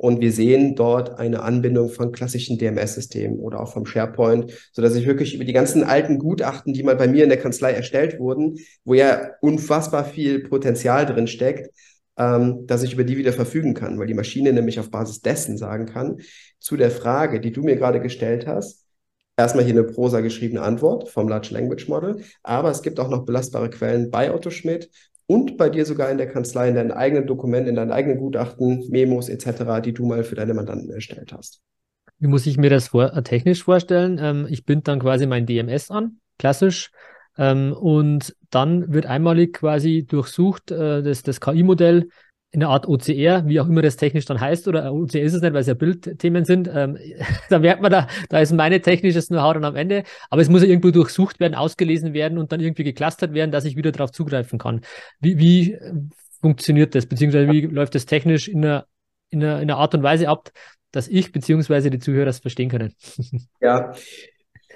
Und 0.00 0.20
wir 0.20 0.30
sehen 0.30 0.76
dort 0.76 1.18
eine 1.18 1.42
Anbindung 1.42 1.90
von 1.90 2.12
klassischen 2.12 2.56
DMS-Systemen 2.56 3.40
oder 3.40 3.58
auch 3.60 3.72
vom 3.72 3.84
SharePoint, 3.84 4.52
so 4.72 4.80
dass 4.80 4.94
ich 4.94 5.06
wirklich 5.06 5.34
über 5.34 5.44
die 5.44 5.52
ganzen 5.52 5.82
alten 5.82 6.20
Gutachten, 6.20 6.72
die 6.72 6.84
mal 6.84 6.94
bei 6.94 7.08
mir 7.08 7.24
in 7.24 7.30
der 7.30 7.40
Kanzlei 7.40 7.72
erstellt 7.72 8.20
wurden, 8.20 8.58
wo 8.84 8.94
ja 8.94 9.32
unfassbar 9.40 10.04
viel 10.04 10.44
Potenzial 10.44 11.04
drin 11.04 11.26
steckt, 11.26 11.70
ähm, 12.16 12.64
dass 12.68 12.84
ich 12.84 12.92
über 12.92 13.02
die 13.02 13.16
wieder 13.16 13.32
verfügen 13.32 13.74
kann, 13.74 13.98
weil 13.98 14.06
die 14.06 14.14
Maschine 14.14 14.52
nämlich 14.52 14.78
auf 14.78 14.92
Basis 14.92 15.20
dessen 15.20 15.58
sagen 15.58 15.86
kann, 15.86 16.18
zu 16.60 16.76
der 16.76 16.92
Frage, 16.92 17.40
die 17.40 17.50
du 17.50 17.64
mir 17.64 17.74
gerade 17.74 18.00
gestellt 18.00 18.46
hast, 18.46 18.84
erstmal 19.36 19.64
hier 19.64 19.74
eine 19.74 19.84
prosa 19.84 20.20
geschriebene 20.20 20.62
Antwort 20.62 21.08
vom 21.08 21.28
Large 21.28 21.48
Language 21.52 21.88
Model, 21.88 22.22
aber 22.44 22.70
es 22.70 22.82
gibt 22.82 23.00
auch 23.00 23.08
noch 23.08 23.24
belastbare 23.24 23.70
Quellen 23.70 24.10
bei 24.10 24.32
Otto 24.32 24.50
Schmidt 24.50 24.90
und 25.28 25.58
bei 25.58 25.68
dir 25.68 25.84
sogar 25.84 26.10
in 26.10 26.16
der 26.16 26.28
Kanzlei, 26.28 26.70
in 26.70 26.74
deinen 26.74 26.90
eigenen 26.90 27.26
Dokumenten, 27.26 27.68
in 27.68 27.76
deinen 27.76 27.92
eigenen 27.92 28.18
Gutachten, 28.18 28.88
Memos 28.88 29.28
etc., 29.28 29.80
die 29.84 29.92
du 29.92 30.06
mal 30.06 30.24
für 30.24 30.34
deine 30.34 30.54
Mandanten 30.54 30.90
erstellt 30.90 31.32
hast. 31.32 31.60
Wie 32.18 32.28
muss 32.28 32.46
ich 32.46 32.56
mir 32.56 32.70
das 32.70 32.88
vor, 32.88 33.14
äh, 33.14 33.22
technisch 33.22 33.62
vorstellen? 33.62 34.18
Ähm, 34.20 34.46
ich 34.48 34.64
binde 34.64 34.84
dann 34.84 35.00
quasi 35.00 35.26
mein 35.26 35.44
DMS 35.44 35.90
an, 35.90 36.18
klassisch, 36.38 36.90
ähm, 37.36 37.74
und 37.74 38.34
dann 38.50 38.92
wird 38.92 39.04
einmalig 39.04 39.52
quasi 39.52 40.04
durchsucht 40.08 40.70
äh, 40.70 41.02
das, 41.02 41.22
das 41.22 41.40
KI-Modell 41.40 42.08
in 42.50 42.62
einer 42.62 42.72
Art 42.72 42.88
OCR, 42.88 43.46
wie 43.46 43.60
auch 43.60 43.66
immer 43.66 43.82
das 43.82 43.96
technisch 43.96 44.24
dann 44.24 44.40
heißt, 44.40 44.68
oder 44.68 44.92
OCR 44.92 45.20
ist 45.20 45.34
es 45.34 45.42
nicht, 45.42 45.52
weil 45.52 45.60
es 45.60 45.66
ja 45.66 45.74
Bildthemen 45.74 46.44
sind. 46.44 46.68
Ähm, 46.72 46.96
da 47.50 47.58
merkt 47.58 47.82
man, 47.82 47.90
da, 47.90 48.06
da 48.30 48.40
ist 48.40 48.52
meine 48.52 48.80
technisches 48.80 49.28
Know-how 49.28 49.54
dann 49.54 49.64
am 49.64 49.76
Ende. 49.76 50.04
Aber 50.30 50.40
es 50.40 50.48
muss 50.48 50.62
ja 50.62 50.68
irgendwo 50.68 50.90
durchsucht 50.90 51.40
werden, 51.40 51.54
ausgelesen 51.54 52.14
werden 52.14 52.38
und 52.38 52.50
dann 52.52 52.60
irgendwie 52.60 52.84
geclustert 52.84 53.34
werden, 53.34 53.50
dass 53.50 53.64
ich 53.64 53.76
wieder 53.76 53.92
darauf 53.92 54.12
zugreifen 54.12 54.58
kann. 54.58 54.80
Wie, 55.20 55.38
wie 55.38 55.72
äh, 55.74 55.92
funktioniert 56.40 56.94
das? 56.94 57.06
Beziehungsweise 57.06 57.50
wie 57.52 57.62
läuft 57.62 57.94
das 57.94 58.06
technisch 58.06 58.48
in 58.48 58.64
einer, 58.64 58.86
in 59.28 59.42
einer, 59.42 59.56
in 59.56 59.70
einer 59.70 59.76
Art 59.76 59.94
und 59.94 60.02
Weise 60.02 60.28
ab, 60.28 60.50
dass 60.90 61.06
ich 61.06 61.32
beziehungsweise 61.32 61.90
die 61.90 61.98
Zuhörer 61.98 62.28
es 62.28 62.38
verstehen 62.38 62.70
können? 62.70 62.94
Ja, 63.60 63.92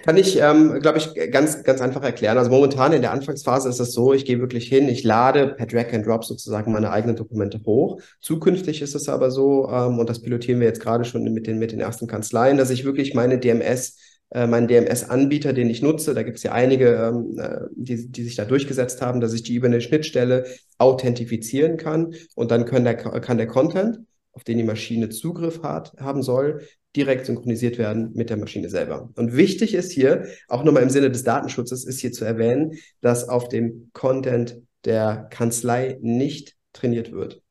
kann 0.02 0.16
ich, 0.16 0.38
ähm, 0.40 0.81
glaube 0.81 0.99
ich, 0.99 1.14
ganz, 1.31 1.62
ganz 1.62 1.81
einfach 1.81 2.02
erklären. 2.02 2.38
Also 2.38 2.50
momentan 2.50 2.93
in 2.93 3.02
der 3.02 3.12
Anfangsphase 3.12 3.69
ist 3.69 3.81
es 3.81 3.93
so, 3.93 4.12
ich 4.12 4.25
gehe 4.25 4.40
wirklich 4.40 4.69
hin, 4.69 4.88
ich 4.88 5.04
lade 5.04 5.49
per 5.49 5.66
Drag 5.66 5.93
and 5.93 6.06
Drop 6.06 6.25
sozusagen 6.25 6.72
meine 6.72 6.90
eigenen 6.90 7.16
Dokumente 7.16 7.60
hoch. 7.64 8.00
Zukünftig 8.20 8.82
ist 8.82 8.94
es 8.94 9.08
aber 9.08 9.31
so, 9.31 9.69
ähm, 9.70 9.99
und 9.99 10.10
das 10.10 10.20
pilotieren 10.20 10.60
wir 10.60 10.66
jetzt 10.66 10.81
gerade 10.81 11.04
schon 11.04 11.22
mit 11.25 11.46
den, 11.46 11.58
mit 11.58 11.72
den 11.72 11.81
ersten 11.81 12.06
Kanzleien, 12.06 12.58
dass 12.58 12.70
ich 12.70 12.84
wirklich 12.84 13.14
meine 13.14 13.38
DMS 13.38 13.96
äh, 14.34 14.46
meinen 14.46 14.66
DMS-Anbieter, 14.66 15.52
den 15.52 15.69
ich 15.69 15.82
nutze, 15.82 16.14
da 16.14 16.22
gibt 16.22 16.38
es 16.38 16.43
ja 16.43 16.52
einige, 16.52 16.94
ähm, 16.94 17.38
äh, 17.38 17.66
die, 17.72 18.08
die 18.10 18.25
sich 18.25 18.34
da 18.34 18.46
durchgesetzt 18.46 19.02
haben, 19.02 19.20
dass 19.20 19.34
ich 19.34 19.43
die 19.43 19.55
über 19.55 19.66
eine 19.66 19.82
Schnittstelle 19.82 20.46
authentifizieren 20.78 21.76
kann 21.76 22.14
und 22.34 22.50
dann 22.50 22.64
können 22.64 22.87
der, 22.87 22.94
kann 22.94 23.37
der 23.37 23.46
Content, 23.46 24.00
auf 24.32 24.44
den 24.44 24.56
die 24.56 24.64
Maschine 24.64 25.10
Zugriff 25.10 25.62
hat, 25.62 25.93
haben 26.00 26.22
soll, 26.22 26.62
direkt 26.96 27.27
synchronisiert 27.27 27.79
werden 27.79 28.13
mit 28.15 28.31
der 28.31 28.37
Maschine 28.37 28.69
selber. 28.69 29.11
Und 29.17 29.37
wichtig 29.37 29.75
ist 29.75 29.93
hier, 29.93 30.27
auch 30.49 30.63
nochmal 30.63 30.82
im 30.82 30.91
Sinne 30.91 31.11
des 31.11 31.25
Datenschutzes, 31.25 31.84
ist 31.84 32.01
hier 32.01 32.13
zu 32.13 32.25
erwähnen, 32.25 32.72
dass 33.01 33.29
auf 33.29 33.49
dem 33.49 33.91
Content 33.93 34.61
der 34.84 35.29
Kanzlei 35.31 35.99
nicht 36.03 36.56
trainiert 36.72 37.13
wird. 37.13 37.43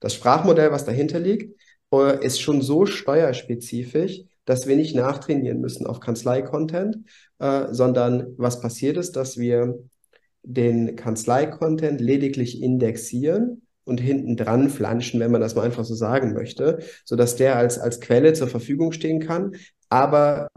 Das 0.00 0.14
Sprachmodell, 0.14 0.72
was 0.72 0.84
dahinter 0.84 1.20
liegt, 1.20 1.58
äh, 1.92 2.24
ist 2.24 2.40
schon 2.40 2.60
so 2.60 2.86
steuerspezifisch, 2.86 4.22
dass 4.44 4.66
wir 4.66 4.76
nicht 4.76 4.94
nachtrainieren 4.94 5.60
müssen 5.60 5.86
auf 5.86 6.00
Kanzlei-Content, 6.00 6.96
äh, 7.38 7.66
sondern 7.70 8.34
was 8.36 8.60
passiert 8.60 8.96
ist, 8.96 9.12
dass 9.12 9.38
wir 9.38 9.78
den 10.42 10.96
Kanzlei-Content 10.96 12.00
lediglich 12.00 12.60
indexieren 12.60 13.61
und 13.84 14.00
hinten 14.00 14.36
dran 14.36 14.70
flanschen, 14.70 15.20
wenn 15.20 15.30
man 15.30 15.40
das 15.40 15.54
mal 15.54 15.62
einfach 15.62 15.84
so 15.84 15.94
sagen 15.94 16.32
möchte, 16.32 16.78
so 17.04 17.16
dass 17.16 17.36
der 17.36 17.56
als, 17.56 17.78
als 17.78 18.00
Quelle 18.00 18.32
zur 18.32 18.48
Verfügung 18.48 18.92
stehen 18.92 19.20
kann, 19.20 19.56
aber 19.88 20.48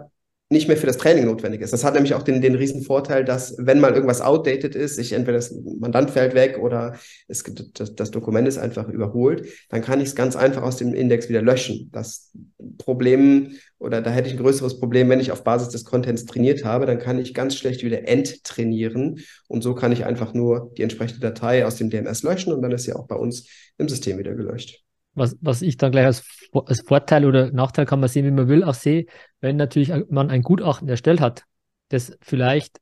nicht 0.49 0.67
mehr 0.67 0.77
für 0.77 0.85
das 0.85 0.97
Training 0.97 1.25
notwendig 1.25 1.61
ist. 1.61 1.73
Das 1.73 1.83
hat 1.83 1.95
nämlich 1.95 2.13
auch 2.13 2.21
den, 2.21 2.39
den 2.39 2.53
riesen 2.53 2.83
Vorteil, 2.83 3.25
dass 3.25 3.55
wenn 3.57 3.79
mal 3.79 3.93
irgendwas 3.93 4.21
outdated 4.21 4.75
ist, 4.75 4.99
ich 4.99 5.13
entweder 5.13 5.37
das 5.37 5.55
Mandant 5.79 6.11
fällt 6.11 6.35
weg 6.35 6.59
oder 6.59 6.99
es, 7.27 7.43
das, 7.73 7.95
das 7.95 8.11
Dokument 8.11 8.47
ist 8.47 8.59
einfach 8.59 8.87
überholt, 8.87 9.47
dann 9.69 9.81
kann 9.81 9.99
ich 10.01 10.09
es 10.09 10.15
ganz 10.15 10.35
einfach 10.35 10.61
aus 10.61 10.77
dem 10.77 10.93
Index 10.93 11.29
wieder 11.29 11.41
löschen. 11.41 11.89
Das 11.91 12.31
Problem 12.77 13.53
oder 13.79 14.01
da 14.01 14.11
hätte 14.11 14.27
ich 14.27 14.35
ein 14.35 14.41
größeres 14.41 14.79
Problem, 14.79 15.09
wenn 15.09 15.19
ich 15.19 15.31
auf 15.31 15.43
Basis 15.43 15.69
des 15.69 15.83
Contents 15.83 16.25
trainiert 16.25 16.63
habe, 16.63 16.85
dann 16.85 16.99
kann 16.99 17.17
ich 17.17 17.33
ganz 17.33 17.55
schlecht 17.55 17.83
wieder 17.83 18.07
enttrainieren 18.07 19.21
und 19.47 19.63
so 19.63 19.73
kann 19.73 19.91
ich 19.91 20.05
einfach 20.05 20.35
nur 20.35 20.71
die 20.77 20.83
entsprechende 20.83 21.21
Datei 21.21 21.65
aus 21.65 21.75
dem 21.77 21.89
DMS 21.89 22.21
löschen 22.21 22.53
und 22.53 22.61
dann 22.61 22.71
ist 22.71 22.83
sie 22.83 22.93
auch 22.93 23.07
bei 23.07 23.15
uns 23.15 23.47
im 23.79 23.89
System 23.89 24.19
wieder 24.19 24.35
gelöscht 24.35 24.84
was, 25.15 25.37
was 25.41 25.61
ich 25.61 25.77
dann 25.77 25.91
gleich 25.91 26.05
als, 26.05 26.23
als 26.53 26.81
Vorteil 26.81 27.25
oder 27.25 27.51
Nachteil 27.51 27.85
kann 27.85 27.99
man 27.99 28.09
sehen, 28.09 28.25
wie 28.25 28.31
man 28.31 28.47
will, 28.47 28.63
auch 28.63 28.73
sehe, 28.73 29.05
wenn 29.41 29.55
natürlich 29.55 29.91
man 30.09 30.29
ein 30.29 30.41
Gutachten 30.41 30.87
erstellt 30.87 31.21
hat, 31.21 31.45
das 31.89 32.17
vielleicht 32.21 32.79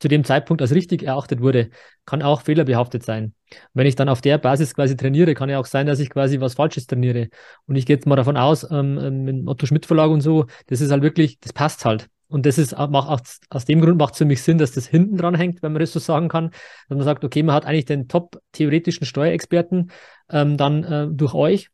zu 0.00 0.08
dem 0.08 0.24
Zeitpunkt 0.24 0.62
als 0.62 0.72
richtig 0.72 1.02
erachtet 1.02 1.40
wurde, 1.40 1.70
kann 2.06 2.22
auch 2.22 2.40
fehlerbehaftet 2.40 3.04
sein. 3.04 3.34
wenn 3.74 3.86
ich 3.86 3.96
dann 3.96 4.08
auf 4.08 4.20
der 4.20 4.38
Basis 4.38 4.74
quasi 4.74 4.96
trainiere, 4.96 5.34
kann 5.34 5.50
ja 5.50 5.58
auch 5.58 5.66
sein, 5.66 5.86
dass 5.86 6.00
ich 6.00 6.08
quasi 6.08 6.40
was 6.40 6.54
Falsches 6.54 6.86
trainiere. 6.86 7.28
Und 7.66 7.76
ich 7.76 7.84
gehe 7.84 7.96
jetzt 7.96 8.06
mal 8.06 8.16
davon 8.16 8.36
aus, 8.36 8.64
ähm, 8.70 8.98
ähm 8.98 9.24
mit 9.24 9.46
Otto 9.46 9.66
Schmidt 9.66 9.86
Verlag 9.86 10.10
und 10.10 10.22
so, 10.22 10.46
das 10.68 10.80
ist 10.80 10.90
halt 10.90 11.02
wirklich, 11.02 11.38
das 11.40 11.52
passt 11.52 11.84
halt. 11.84 12.08
Und 12.30 12.46
das 12.46 12.58
ist 12.58 12.76
macht, 12.76 13.40
aus 13.50 13.64
dem 13.64 13.80
Grund 13.80 13.98
macht 13.98 14.14
es 14.14 14.18
für 14.18 14.24
mich 14.24 14.42
Sinn, 14.42 14.58
dass 14.58 14.72
das 14.72 14.86
hinten 14.86 15.16
dran 15.16 15.34
hängt, 15.34 15.62
wenn 15.62 15.72
man 15.72 15.80
das 15.80 15.92
so 15.92 15.98
sagen 15.98 16.28
kann. 16.28 16.50
Dass 16.88 16.96
man 16.96 17.02
sagt, 17.02 17.24
okay, 17.24 17.42
man 17.42 17.54
hat 17.54 17.66
eigentlich 17.66 17.86
den 17.86 18.08
top 18.08 18.40
theoretischen 18.52 19.04
Steuerexperten 19.04 19.90
ähm, 20.30 20.56
dann 20.56 20.84
äh, 20.84 21.08
durch 21.10 21.34
euch 21.34 21.70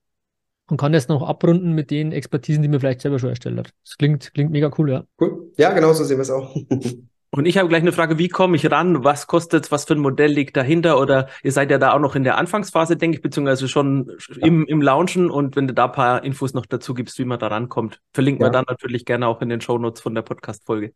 und 0.69 0.79
kann 0.79 0.93
das 0.93 1.09
noch 1.09 1.23
abrunden 1.23 1.73
mit 1.73 1.91
den 1.91 2.13
Expertisen, 2.13 2.63
die 2.63 2.69
man 2.69 2.81
vielleicht 2.81 3.03
selber 3.03 3.19
schon 3.19 3.31
erstellt 3.31 3.59
hat. 3.59 3.71
Das 3.85 3.97
klingt, 3.99 4.33
klingt 4.35 4.51
mega 4.51 4.71
cool, 4.79 4.91
ja. 4.91 5.05
Cool. 5.21 5.53
Ja, 5.57 5.73
genau 5.73 5.93
so 5.93 6.05
sehen 6.05 6.19
wir 6.19 6.23
es 6.23 6.31
auch. 6.31 6.57
Und 7.37 7.45
ich 7.45 7.59
habe 7.59 7.69
gleich 7.69 7.83
eine 7.83 7.93
Frage, 7.93 8.17
wie 8.17 8.29
komme 8.29 8.57
ich 8.57 8.71
ran? 8.71 9.05
Was 9.05 9.27
kostet 9.27 9.71
was 9.71 9.85
für 9.85 9.93
ein 9.93 9.99
Modell 9.99 10.33
liegt 10.33 10.57
dahinter? 10.57 10.99
Oder 10.99 11.29
ihr 11.43 11.53
seid 11.53 11.71
ja 11.71 11.77
da 11.77 11.93
auch 11.93 11.99
noch 11.99 12.17
in 12.17 12.25
der 12.25 12.39
Anfangsphase, 12.39 12.97
denke 12.97 13.19
ich, 13.19 13.23
beziehungsweise 13.23 13.69
schon 13.69 14.11
im, 14.39 14.65
im 14.65 14.81
Launchen. 14.81 15.31
Und 15.31 15.55
wenn 15.55 15.69
du 15.69 15.75
da 15.75 15.85
ein 15.85 15.93
paar 15.93 16.25
Infos 16.25 16.55
noch 16.55 16.65
dazu 16.65 16.95
gibst, 16.95 17.19
wie 17.19 17.27
man 17.27 17.39
da 17.39 17.49
rankommt, 17.49 18.01
verlinken 18.15 18.41
ja. 18.41 18.49
wir 18.49 18.53
dann 18.53 18.65
natürlich 18.67 19.05
gerne 19.05 19.29
auch 19.29 19.43
in 19.43 19.51
den 19.51 19.61
Shownotes 19.61 20.01
von 20.01 20.15
der 20.15 20.23
Podcast-Folge. 20.23 20.93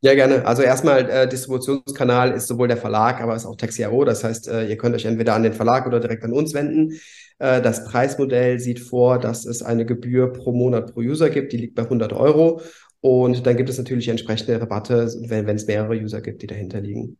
Ja, 0.00 0.14
gerne. 0.14 0.46
Also 0.46 0.62
erstmal, 0.62 1.08
äh, 1.08 1.28
Distributionskanal 1.28 2.32
ist 2.32 2.46
sowohl 2.46 2.68
der 2.68 2.76
Verlag, 2.76 3.20
aber 3.20 3.36
ist 3.36 3.46
auch 3.46 3.56
Texiaro. 3.56 4.04
Das 4.04 4.24
heißt, 4.24 4.48
äh, 4.48 4.66
ihr 4.66 4.76
könnt 4.78 4.94
euch 4.94 5.04
entweder 5.04 5.34
an 5.34 5.42
den 5.42 5.52
Verlag 5.52 5.86
oder 5.86 6.00
direkt 6.00 6.24
an 6.24 6.32
uns 6.32 6.54
wenden. 6.54 6.98
Äh, 7.38 7.62
das 7.62 7.84
Preismodell 7.84 8.58
sieht 8.58 8.80
vor, 8.80 9.18
dass 9.18 9.44
es 9.44 9.62
eine 9.62 9.86
Gebühr 9.86 10.32
pro 10.32 10.52
Monat 10.52 10.92
pro 10.92 11.00
User 11.00 11.30
gibt. 11.30 11.52
Die 11.52 11.56
liegt 11.56 11.74
bei 11.74 11.82
100 11.82 12.12
Euro. 12.12 12.60
Und 13.04 13.46
dann 13.46 13.58
gibt 13.58 13.68
es 13.68 13.76
natürlich 13.76 14.08
entsprechende 14.08 14.58
Rabatte, 14.58 15.12
wenn 15.28 15.46
es 15.46 15.66
mehrere 15.66 15.94
User 15.94 16.22
gibt, 16.22 16.40
die 16.40 16.46
dahinter 16.46 16.80
liegen. 16.80 17.18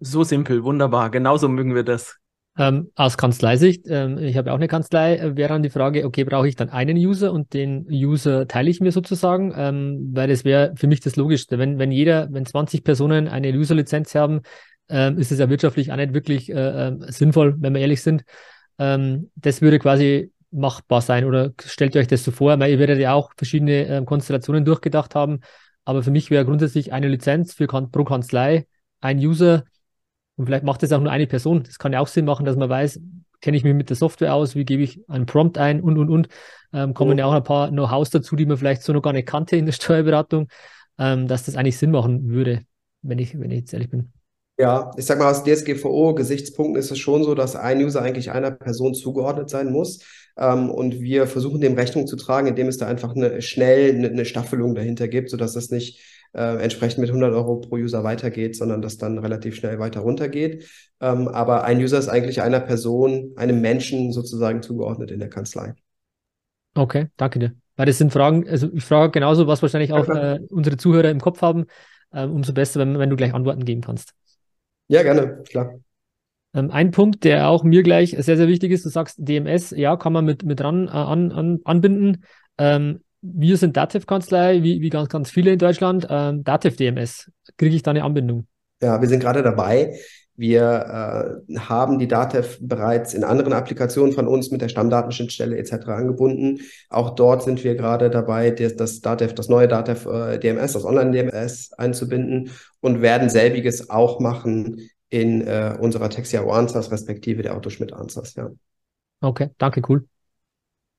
So 0.00 0.22
simpel, 0.22 0.64
wunderbar. 0.64 1.10
Genauso 1.10 1.48
mögen 1.48 1.74
wir 1.74 1.82
das. 1.82 2.18
Ähm, 2.58 2.90
aus 2.94 3.16
Kanzleisicht, 3.16 3.86
ähm, 3.88 4.18
ich 4.18 4.36
habe 4.36 4.52
auch 4.52 4.56
eine 4.56 4.68
Kanzlei, 4.68 5.16
äh, 5.16 5.34
wäre 5.34 5.48
dann 5.48 5.62
die 5.62 5.70
Frage, 5.70 6.04
okay, 6.04 6.24
brauche 6.24 6.46
ich 6.46 6.56
dann 6.56 6.68
einen 6.68 6.98
User 6.98 7.32
und 7.32 7.54
den 7.54 7.86
User 7.90 8.46
teile 8.48 8.68
ich 8.68 8.80
mir 8.80 8.92
sozusagen, 8.92 9.54
ähm, 9.56 10.10
weil 10.12 10.28
das 10.28 10.44
wäre 10.44 10.74
für 10.76 10.88
mich 10.88 11.00
das 11.00 11.16
Logischste. 11.16 11.58
Wenn, 11.58 11.78
wenn 11.78 11.90
jeder, 11.90 12.28
wenn 12.30 12.44
20 12.44 12.84
Personen 12.84 13.28
eine 13.28 13.50
User-Lizenz 13.52 14.14
haben, 14.14 14.42
ähm, 14.90 15.16
ist 15.16 15.32
es 15.32 15.38
ja 15.38 15.48
wirtschaftlich 15.48 15.90
auch 15.90 15.96
nicht 15.96 16.12
wirklich 16.12 16.50
äh, 16.50 16.88
äh, 16.88 16.96
sinnvoll, 17.10 17.56
wenn 17.60 17.72
wir 17.72 17.80
ehrlich 17.80 18.02
sind. 18.02 18.24
Ähm, 18.78 19.30
das 19.36 19.62
würde 19.62 19.78
quasi 19.78 20.32
machbar 20.50 21.00
sein? 21.00 21.24
Oder 21.24 21.52
stellt 21.64 21.94
ihr 21.94 22.00
euch 22.00 22.06
das 22.06 22.24
so 22.24 22.30
vor? 22.30 22.58
Weil 22.58 22.70
ihr 22.70 22.78
werdet 22.78 22.98
ja 22.98 23.12
auch 23.12 23.32
verschiedene 23.36 23.86
äh, 23.86 24.04
Konstellationen 24.04 24.64
durchgedacht 24.64 25.14
haben. 25.14 25.40
Aber 25.84 26.02
für 26.02 26.10
mich 26.10 26.30
wäre 26.30 26.44
grundsätzlich 26.44 26.92
eine 26.92 27.08
Lizenz 27.08 27.54
für 27.54 27.66
pro 27.66 28.04
Kanzlei, 28.04 28.66
ein 29.00 29.18
User 29.18 29.64
und 30.38 30.46
vielleicht 30.46 30.64
macht 30.64 30.82
das 30.82 30.92
auch 30.92 31.00
nur 31.00 31.10
eine 31.10 31.26
Person. 31.26 31.64
Das 31.64 31.78
kann 31.78 31.92
ja 31.92 32.00
auch 32.00 32.06
Sinn 32.06 32.24
machen, 32.24 32.46
dass 32.46 32.56
man 32.56 32.68
weiß, 32.68 33.00
kenne 33.40 33.56
ich 33.56 33.64
mich 33.64 33.74
mit 33.74 33.90
der 33.90 33.96
Software 33.96 34.34
aus, 34.34 34.54
wie 34.54 34.64
gebe 34.64 34.82
ich 34.82 35.00
einen 35.08 35.26
Prompt 35.26 35.58
ein 35.58 35.80
und, 35.80 35.98
und, 35.98 36.08
und. 36.08 36.28
Ähm, 36.72 36.94
kommen 36.94 37.18
ja. 37.18 37.24
ja 37.24 37.26
auch 37.26 37.34
ein 37.34 37.42
paar 37.42 37.70
Know-hows 37.70 38.10
dazu, 38.10 38.36
die 38.36 38.46
man 38.46 38.56
vielleicht 38.56 38.82
so 38.82 38.92
noch 38.92 39.02
gar 39.02 39.12
nicht 39.12 39.26
kannte 39.26 39.56
in 39.56 39.66
der 39.66 39.72
Steuerberatung, 39.74 40.48
ähm, 40.96 41.26
dass 41.26 41.44
das 41.44 41.56
eigentlich 41.56 41.76
Sinn 41.76 41.90
machen 41.90 42.28
würde, 42.28 42.62
wenn 43.02 43.18
ich, 43.18 43.38
wenn 43.38 43.50
ich 43.50 43.60
jetzt 43.60 43.72
ehrlich 43.72 43.90
bin. 43.90 44.12
Ja, 44.60 44.90
ich 44.96 45.06
sag 45.06 45.18
mal, 45.18 45.30
aus 45.30 45.44
DSGVO-Gesichtspunkten 45.44 46.76
ist 46.80 46.90
es 46.90 46.98
schon 46.98 47.22
so, 47.22 47.34
dass 47.36 47.54
ein 47.54 47.80
User 47.80 48.02
eigentlich 48.02 48.32
einer 48.32 48.50
Person 48.50 48.92
zugeordnet 48.94 49.48
sein 49.50 49.70
muss. 49.70 50.00
Ähm, 50.36 50.70
und 50.70 51.00
wir 51.00 51.28
versuchen 51.28 51.60
dem 51.60 51.74
Rechnung 51.74 52.06
zu 52.08 52.16
tragen, 52.16 52.48
indem 52.48 52.66
es 52.66 52.76
da 52.78 52.86
einfach 52.88 53.14
eine, 53.14 53.40
schnell 53.40 53.94
eine, 53.94 54.08
eine 54.08 54.24
Staffelung 54.24 54.74
dahinter 54.74 55.06
gibt, 55.06 55.30
sodass 55.30 55.54
es 55.54 55.70
nicht 55.70 56.00
äh, 56.34 56.60
entsprechend 56.60 56.98
mit 56.98 57.10
100 57.10 57.32
Euro 57.34 57.60
pro 57.60 57.76
User 57.76 58.02
weitergeht, 58.02 58.56
sondern 58.56 58.82
das 58.82 58.98
dann 58.98 59.18
relativ 59.18 59.54
schnell 59.54 59.78
weiter 59.78 60.00
runtergeht. 60.00 60.68
Ähm, 61.00 61.28
aber 61.28 61.62
ein 61.62 61.78
User 61.78 61.98
ist 61.98 62.08
eigentlich 62.08 62.42
einer 62.42 62.60
Person, 62.60 63.34
einem 63.36 63.60
Menschen 63.60 64.12
sozusagen 64.12 64.60
zugeordnet 64.62 65.12
in 65.12 65.20
der 65.20 65.30
Kanzlei. 65.30 65.74
Okay, 66.74 67.08
danke 67.16 67.38
dir. 67.38 67.54
Weil 67.76 67.86
das 67.86 67.98
sind 67.98 68.12
Fragen, 68.12 68.48
also 68.48 68.68
ich 68.72 68.84
frage 68.84 69.12
genauso, 69.12 69.46
was 69.46 69.62
wahrscheinlich 69.62 69.92
auch 69.92 70.12
äh, 70.12 70.40
unsere 70.50 70.76
Zuhörer 70.76 71.10
im 71.10 71.20
Kopf 71.20 71.42
haben. 71.42 71.66
Ähm, 72.12 72.32
umso 72.32 72.52
besser, 72.52 72.80
wenn, 72.80 72.98
wenn 72.98 73.10
du 73.10 73.16
gleich 73.16 73.34
Antworten 73.34 73.64
geben 73.64 73.82
kannst. 73.82 74.14
Ja, 74.88 75.02
gerne, 75.02 75.42
klar. 75.48 75.74
Ähm, 76.54 76.70
ein 76.70 76.90
Punkt, 76.90 77.24
der 77.24 77.48
auch 77.48 77.62
mir 77.62 77.82
gleich 77.82 78.16
sehr, 78.18 78.36
sehr 78.36 78.48
wichtig 78.48 78.72
ist, 78.72 78.84
du 78.84 78.88
sagst 78.88 79.16
DMS, 79.18 79.70
ja, 79.70 79.96
kann 79.96 80.12
man 80.12 80.24
mit, 80.24 80.44
mit 80.44 80.62
ran 80.62 80.88
äh, 80.88 80.90
an, 80.90 81.30
an, 81.30 81.60
anbinden. 81.64 82.24
Ähm, 82.56 83.00
wir 83.20 83.56
sind 83.56 83.76
Dativ-Kanzlei, 83.76 84.62
wie, 84.62 84.80
wie 84.80 84.90
ganz, 84.90 85.08
ganz 85.08 85.30
viele 85.30 85.52
in 85.52 85.58
Deutschland. 85.58 86.06
Ähm, 86.08 86.44
Dativ 86.44 86.76
DMS, 86.76 87.30
kriege 87.56 87.74
ich 87.74 87.82
da 87.82 87.90
eine 87.90 88.04
Anbindung? 88.04 88.46
Ja, 88.80 89.00
wir 89.00 89.08
sind 89.08 89.20
gerade 89.20 89.42
dabei. 89.42 89.98
Wir 90.38 91.42
äh, 91.48 91.58
haben 91.58 91.98
die 91.98 92.06
Datev 92.06 92.58
bereits 92.60 93.12
in 93.12 93.24
anderen 93.24 93.52
Applikationen 93.52 94.12
von 94.12 94.28
uns 94.28 94.52
mit 94.52 94.62
der 94.62 94.68
Stammdatenschnittstelle 94.68 95.58
etc. 95.58 95.88
angebunden. 95.88 96.60
Auch 96.90 97.16
dort 97.16 97.42
sind 97.42 97.64
wir 97.64 97.74
gerade 97.74 98.08
dabei, 98.08 98.52
das, 98.52 98.76
das 98.76 99.00
Datev, 99.00 99.34
das 99.34 99.48
neue 99.48 99.66
Datev 99.66 100.06
äh, 100.08 100.38
DMS, 100.38 100.74
das 100.74 100.84
Online-DMS 100.84 101.72
einzubinden 101.72 102.52
und 102.78 103.02
werden 103.02 103.30
selbiges 103.30 103.90
auch 103.90 104.20
machen 104.20 104.88
in 105.08 105.44
äh, 105.44 105.76
unserer 105.80 106.08
Texia 106.08 106.44
Answers 106.44 106.92
respektive 106.92 107.42
der 107.42 107.56
Autoschmidt 107.56 107.92
Answers, 107.92 108.36
ja. 108.36 108.48
Okay, 109.20 109.50
danke, 109.58 109.82
cool. 109.88 110.06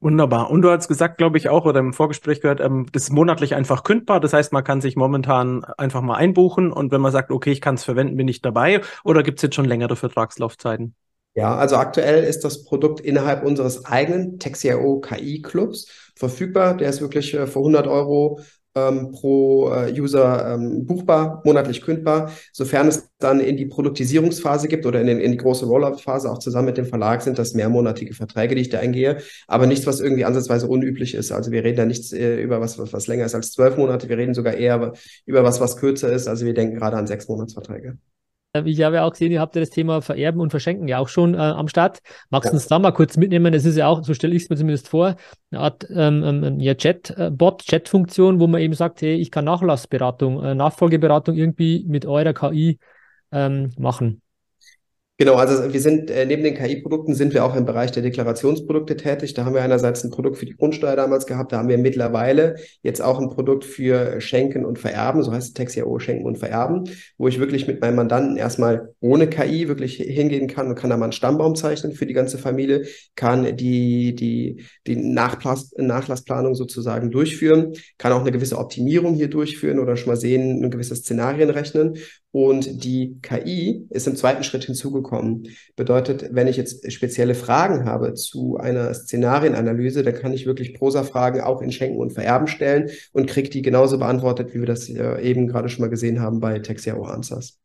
Wunderbar. 0.02 0.50
Und 0.50 0.62
du 0.62 0.70
hast 0.70 0.88
gesagt, 0.88 1.18
glaube 1.18 1.38
ich, 1.38 1.50
auch 1.50 1.66
oder 1.66 1.82
im 1.82 1.92
Vorgespräch 1.92 2.40
gehört, 2.40 2.62
ähm, 2.62 2.86
das 2.94 3.04
ist 3.04 3.10
monatlich 3.10 3.54
einfach 3.54 3.84
kündbar. 3.84 4.22
Das 4.22 4.32
heißt, 4.32 4.54
man 4.54 4.64
kann 4.64 4.80
sich 4.80 4.96
momentan 4.96 5.66
einfach 5.78 6.02
mal 6.02 6.16
einbuchen 6.16 6.72
und 6.72 6.92
wenn 6.92 7.02
man 7.02 7.12
sagt, 7.12 7.32
okay, 7.32 7.52
ich 7.52 7.60
kann 7.60 7.76
es 7.76 7.84
verwenden, 7.84 8.16
bin 8.16 8.30
ich 8.30 8.42
dabei. 8.42 8.82
Oder 9.04 9.24
gibt 9.24 9.40
es 9.40 9.44
jetzt 9.44 9.56
schon 9.56 9.66
längere 9.66 9.98
Vertragslaufzeiten? 9.98 10.96
Ja, 11.36 11.56
also 11.56 11.76
aktuell 11.76 12.24
ist 12.24 12.46
das 12.46 12.64
Produkt 12.64 13.02
innerhalb 13.02 13.44
unseres 13.44 13.86
eigenen 13.86 14.40
Texio 14.40 15.00
KI 15.02 15.42
Clubs 15.42 15.88
verfügbar. 16.16 16.78
Der 16.78 16.90
ist 16.90 17.02
wirklich 17.02 17.34
äh, 17.34 17.46
für 17.46 17.60
100 17.60 17.88
Euro 17.88 18.40
ähm, 18.76 19.12
pro 19.12 19.72
äh, 19.72 19.92
User 20.00 20.54
ähm, 20.54 20.86
buchbar, 20.86 21.42
monatlich 21.46 21.82
kündbar. 21.82 22.32
Sofern 22.54 22.88
es 22.88 23.10
dann 23.20 23.40
in 23.40 23.58
die 23.58 23.66
Produktisierungsphase 23.66 24.68
gibt 24.68 24.86
oder 24.86 25.02
in, 25.02 25.08
den, 25.08 25.20
in 25.20 25.32
die 25.32 25.38
große 25.38 25.66
Rollout-Phase, 25.66 26.32
auch 26.32 26.40
zusammen 26.40 26.68
mit 26.68 26.78
dem 26.78 26.86
Verlag, 26.86 27.22
sind 27.22 27.40
das 27.40 27.54
mehrmonatige 27.54 28.14
Verträge, 28.14 28.56
die 28.56 28.62
ich 28.62 28.70
da 28.70 28.80
eingehe. 28.80 29.18
Aber 29.48 29.68
nichts, 29.68 29.88
was 29.88 30.00
irgendwie 30.00 30.26
ansatzweise 30.26 30.68
unüblich 30.68 31.16
ist. 31.16 31.32
Also 31.32 31.52
wir 31.52 31.64
reden 31.64 31.78
da 31.78 31.86
nichts 31.86 32.14
äh, 32.14 32.42
über 32.42 32.62
was, 32.62 32.78
was, 32.78 32.94
was 32.94 33.08
länger 33.08 33.26
ist 33.26 33.36
als 33.36 33.52
zwölf 33.52 33.78
Monate. 33.78 34.10
Wir 34.10 34.18
reden 34.18 34.34
sogar 34.34 34.54
eher 34.54 34.94
über 35.26 35.44
was, 35.44 35.60
was 35.60 35.78
kürzer 35.78 36.12
ist. 36.12 36.28
Also 36.28 36.46
wir 36.46 36.54
denken 36.54 36.76
gerade 36.76 36.98
an 36.98 37.08
sechs 37.08 37.28
Monatsverträge. 37.28 37.98
Äh, 38.54 38.64
ich 38.66 38.82
habe 38.82 38.96
ja 38.96 39.06
auch 39.06 39.12
gesehen, 39.12 39.32
ihr 39.32 39.42
habt 39.42 39.56
ja 39.56 39.62
das 39.62 39.70
Thema 39.70 40.02
Vererben 40.02 40.42
und 40.42 40.50
Verschenken 40.50 40.88
ja 40.88 41.00
auch 41.00 41.08
schon 41.08 41.34
äh, 41.34 41.38
am 41.38 41.68
Start. 41.68 42.00
Magst 42.30 42.50
du 42.50 42.54
uns 42.54 42.68
da 42.68 42.80
mal 42.80 42.92
kurz 42.92 43.18
mitnehmen? 43.18 43.54
Das 43.54 43.66
ist 43.66 43.76
ja 43.76 43.88
auch, 43.88 44.04
so 44.04 44.14
stelle 44.14 44.36
ich 44.36 44.44
es 44.44 44.50
mir 44.50 44.58
zumindest 44.58 44.88
vor, 44.88 45.16
eine 45.52 45.62
Art 45.62 45.88
ähm, 45.90 46.24
ähm, 46.24 46.60
ja, 46.60 46.76
Chat-Bot, 46.76 47.62
äh, 47.62 47.66
Chat-Funktion, 47.66 48.40
wo 48.40 48.48
man 48.48 48.62
eben 48.62 48.74
sagt, 48.74 49.02
hey, 49.02 49.16
ich 49.16 49.32
kann 49.32 49.46
Nachlassberatung, 49.46 50.44
äh, 50.44 50.56
Nachfolgeberatung 50.56 51.36
irgendwie 51.36 51.86
mit 51.88 52.06
eurer 52.06 52.34
KI 52.34 52.80
ähm, 53.32 53.72
machen. 53.78 54.22
Genau, 55.22 55.36
also 55.36 55.74
wir 55.74 55.82
sind 55.82 56.10
äh, 56.10 56.26
neben 56.26 56.44
den 56.44 56.56
KI-Produkten 56.56 57.14
sind 57.14 57.34
wir 57.34 57.44
auch 57.44 57.54
im 57.54 57.66
Bereich 57.66 57.92
der 57.92 58.02
Deklarationsprodukte 58.02 58.96
tätig. 58.96 59.34
Da 59.34 59.44
haben 59.44 59.54
wir 59.54 59.62
einerseits 59.62 60.02
ein 60.06 60.12
Produkt 60.12 60.38
für 60.38 60.46
die 60.46 60.56
Grundsteuer 60.56 60.96
damals 60.96 61.26
gehabt, 61.26 61.52
da 61.52 61.58
haben 61.58 61.68
wir 61.68 61.78
mittlerweile 61.78 62.56
jetzt 62.84 63.02
auch 63.02 63.20
ein 63.20 63.30
Produkt 63.30 63.66
für 63.66 64.22
Schenken 64.22 64.64
und 64.64 64.80
Vererben, 64.80 65.22
so 65.22 65.34
heißt 65.34 65.50
es 65.50 65.54
Texia-O, 65.54 66.00
Schenken 66.00 66.26
und 66.26 66.38
Vererben, 66.38 66.90
wo 67.18 67.28
ich 67.28 67.38
wirklich 67.38 67.68
mit 67.68 67.82
meinem 67.82 67.98
Mandanten 67.98 68.38
erstmal 68.38 68.94
ohne 69.02 69.28
KI 69.28 69.68
wirklich 69.68 69.98
hingehen 69.98 70.48
kann 70.48 70.70
und 70.70 70.76
kann 70.76 70.90
da 70.90 70.96
mal 70.96 71.08
einen 71.08 71.12
Stammbaum 71.12 71.56
zeichnen 71.56 71.92
für 71.92 72.06
die 72.06 72.14
ganze 72.14 72.38
Familie, 72.38 72.86
kann 73.18 73.58
die, 73.58 74.16
die, 74.16 74.64
die 74.88 74.96
Nachplas 74.96 75.74
Nachlassplanung 75.76 76.56
sozusagen 76.56 77.12
durchführen, 77.12 77.74
kann 77.98 78.14
auch 78.14 78.22
eine 78.22 78.32
gewisse 78.32 78.58
Optimierung 78.58 79.16
hier 79.16 79.28
durchführen 79.28 79.80
oder 79.80 79.98
schon 79.98 80.14
mal 80.14 80.16
sehen, 80.16 80.64
ein 80.64 80.72
gewisses 80.72 81.00
Szenarien 81.00 81.50
rechnen 81.50 81.98
und 82.32 82.84
die 82.84 83.18
KI 83.22 83.88
ist 83.90 84.08
im 84.08 84.16
zweiten 84.16 84.44
Schritt 84.44 84.64
hinzugekommen. 84.64 85.09
Bedeutet, 85.76 86.30
wenn 86.32 86.48
ich 86.48 86.58
jetzt 86.58 86.92
spezielle 86.92 87.36
Fragen 87.36 87.86
habe 87.86 88.14
zu 88.14 88.58
einer 88.58 88.94
Szenarienanalyse, 88.94 90.04
dann 90.04 90.16
kann 90.16 90.34
ich 90.34 90.46
wirklich 90.46 90.74
Prosa-Fragen 90.74 91.42
auch 91.42 91.62
in 91.62 91.72
Schenken 91.72 92.00
und 92.00 92.14
Vererben 92.14 92.48
stellen 92.48 92.90
und 93.12 93.28
kriege 93.28 93.50
die 93.50 93.62
genauso 93.62 93.98
beantwortet, 93.98 94.54
wie 94.54 94.60
wir 94.60 94.68
das 94.68 94.90
eben 94.90 95.48
gerade 95.48 95.70
schon 95.70 95.82
mal 95.82 95.90
gesehen 95.90 96.22
haben 96.22 96.40
bei 96.40 96.60
Texia 96.60 96.96
Answers. 96.96 97.60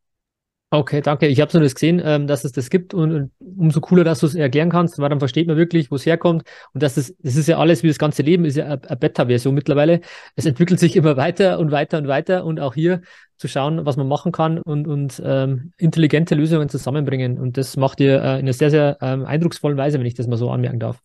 Okay, 0.75 1.03
danke. 1.03 1.29
Ich 1.29 1.41
habe 1.41 1.53
so 1.53 1.61
das 1.61 1.75
gesehen, 1.75 2.03
ähm, 2.05 2.27
dass 2.27 2.43
es 2.43 2.51
das 2.51 2.69
gibt 2.69 2.95
und, 2.95 3.13
und 3.13 3.31
umso 3.39 3.81
cooler, 3.81 4.03
dass 4.03 4.19
du 4.19 4.27
es 4.27 4.35
erklären 4.35 4.71
kannst, 4.71 4.99
weil 4.99 5.09
dann 5.09 5.21
versteht 5.21 5.47
man 5.47 5.57
wirklich, 5.57 5.93
wo 5.93 5.95
es 5.95 6.05
herkommt 6.05 6.43
und 6.73 6.83
dass 6.83 6.97
es, 6.97 7.15
das 7.21 7.37
ist 7.37 7.47
ja 7.47 7.59
alles 7.59 7.85
wie 7.85 7.89
das 7.89 7.99
ganze 7.99 8.23
Leben, 8.23 8.45
ist 8.45 8.57
ja 8.57 8.67
eine 8.67 8.97
Beta-Version 8.97 9.55
mittlerweile. 9.55 10.01
Es 10.35 10.47
entwickelt 10.47 10.81
sich 10.81 10.97
immer 10.97 11.17
weiter 11.17 11.61
und 11.61 11.71
weiter 11.71 11.99
und 11.99 12.09
weiter 12.09 12.45
und 12.45 12.59
auch 12.59 12.75
hier 12.75 13.03
zu 13.45 13.49
schauen, 13.49 13.85
was 13.85 13.99
man 13.99 14.09
machen 14.09 14.33
kann 14.33 14.57
und, 14.57 14.89
und 14.89 15.23
ähm, 15.23 15.73
intelligente 15.77 16.35
Lösungen 16.35 16.71
zusammenbringen. 16.71 17.39
Und 17.39 17.59
das 17.59 17.77
macht 17.77 18.01
ihr 18.01 18.23
äh, 18.23 18.39
in 18.39 18.47
einer 18.47 18.55
sehr, 18.55 18.71
sehr 18.71 18.97
ähm, 19.03 19.27
eindrucksvollen 19.27 19.77
Weise, 19.77 19.99
wenn 19.99 20.07
ich 20.07 20.15
das 20.15 20.27
mal 20.27 20.39
so 20.39 20.51
anmerken 20.51 20.81
darf. 20.81 21.03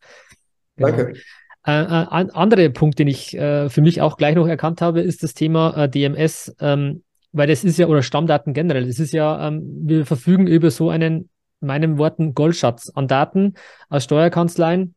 Genau. 0.78 0.88
Danke. 0.90 1.20
Äh, 1.68 1.82
äh, 1.82 2.08
ein 2.10 2.30
anderer 2.30 2.70
Punkt, 2.70 2.98
den 2.98 3.10
ich 3.10 3.38
äh, 3.38 3.68
für 3.68 3.82
mich 3.82 4.02
auch 4.02 4.16
gleich 4.16 4.36
noch 4.36 4.48
erkannt 4.48 4.82
habe, 4.82 5.02
ist 5.02 5.22
das 5.22 5.34
Thema 5.34 5.76
äh, 5.76 5.90
DMS. 5.90 6.56
Ähm, 6.62 7.04
weil 7.34 7.48
das 7.48 7.66
ist 7.66 7.78
ja, 7.78 7.88
oder 7.88 8.04
Stammdaten 8.04 8.54
generell, 8.54 8.88
das 8.88 9.00
ist 9.00 9.12
ja, 9.12 9.50
ähm, 9.50 9.62
wir 9.82 10.06
verfügen 10.06 10.48
über 10.48 10.72
so 10.72 10.90
einen, 10.90 11.30
in 11.60 11.68
meinen 11.68 11.98
Worten, 11.98 12.34
Goldschatz 12.34 12.90
an 12.96 13.10
Daten 13.10 13.56
aus 13.90 14.06
Steuerkanzleien. 14.06 14.96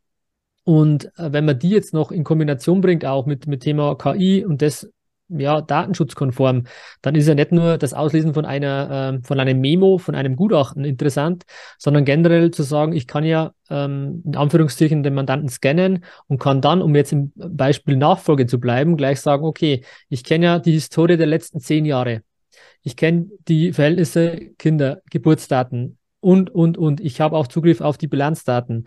Und 0.62 1.06
äh, 1.18 1.32
wenn 1.32 1.44
man 1.44 1.58
die 1.58 1.70
jetzt 1.70 1.92
noch 1.92 2.12
in 2.12 2.22
Kombination 2.22 2.80
bringt, 2.80 3.04
auch 3.04 3.26
mit, 3.26 3.48
mit 3.48 3.64
Thema 3.64 3.96
KI 3.96 4.44
und 4.44 4.62
das 4.62 4.88
ja, 5.36 5.60
datenschutzkonform, 5.60 6.64
dann 7.02 7.14
ist 7.14 7.28
ja 7.28 7.34
nicht 7.34 7.52
nur 7.52 7.78
das 7.78 7.94
Auslesen 7.94 8.34
von 8.34 8.44
einer, 8.44 9.18
äh, 9.18 9.26
von 9.26 9.40
einem 9.40 9.60
Memo, 9.60 9.98
von 9.98 10.14
einem 10.14 10.36
Gutachten 10.36 10.84
interessant, 10.84 11.44
sondern 11.78 12.04
generell 12.04 12.50
zu 12.50 12.62
sagen, 12.62 12.92
ich 12.92 13.06
kann 13.06 13.24
ja 13.24 13.52
ähm, 13.70 14.22
in 14.24 14.36
Anführungszeichen 14.36 15.02
den 15.02 15.14
Mandanten 15.14 15.48
scannen 15.48 16.04
und 16.28 16.38
kann 16.38 16.60
dann, 16.60 16.82
um 16.82 16.94
jetzt 16.94 17.12
im 17.12 17.32
Beispiel 17.34 17.96
Nachfolge 17.96 18.46
zu 18.46 18.60
bleiben, 18.60 18.96
gleich 18.96 19.20
sagen, 19.20 19.44
okay, 19.44 19.84
ich 20.08 20.24
kenne 20.24 20.46
ja 20.46 20.58
die 20.58 20.72
Historie 20.72 21.16
der 21.16 21.26
letzten 21.26 21.60
zehn 21.60 21.84
Jahre. 21.84 22.22
Ich 22.82 22.96
kenne 22.96 23.26
die 23.48 23.72
Verhältnisse 23.72 24.50
Kinder, 24.58 25.02
Geburtsdaten 25.10 25.98
und, 26.20 26.50
und, 26.50 26.76
und. 26.78 27.00
Ich 27.00 27.20
habe 27.20 27.36
auch 27.36 27.46
Zugriff 27.46 27.80
auf 27.80 27.96
die 27.96 28.08
Bilanzdaten. 28.08 28.86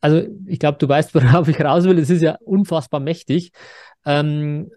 Also 0.00 0.22
ich 0.46 0.58
glaube, 0.58 0.78
du 0.78 0.88
weißt, 0.88 1.14
worauf 1.14 1.48
ich 1.48 1.60
raus 1.60 1.84
will. 1.84 1.98
Es 1.98 2.10
ist 2.10 2.22
ja 2.22 2.36
unfassbar 2.40 3.00
mächtig. 3.00 3.52
Ähm, 4.04 4.70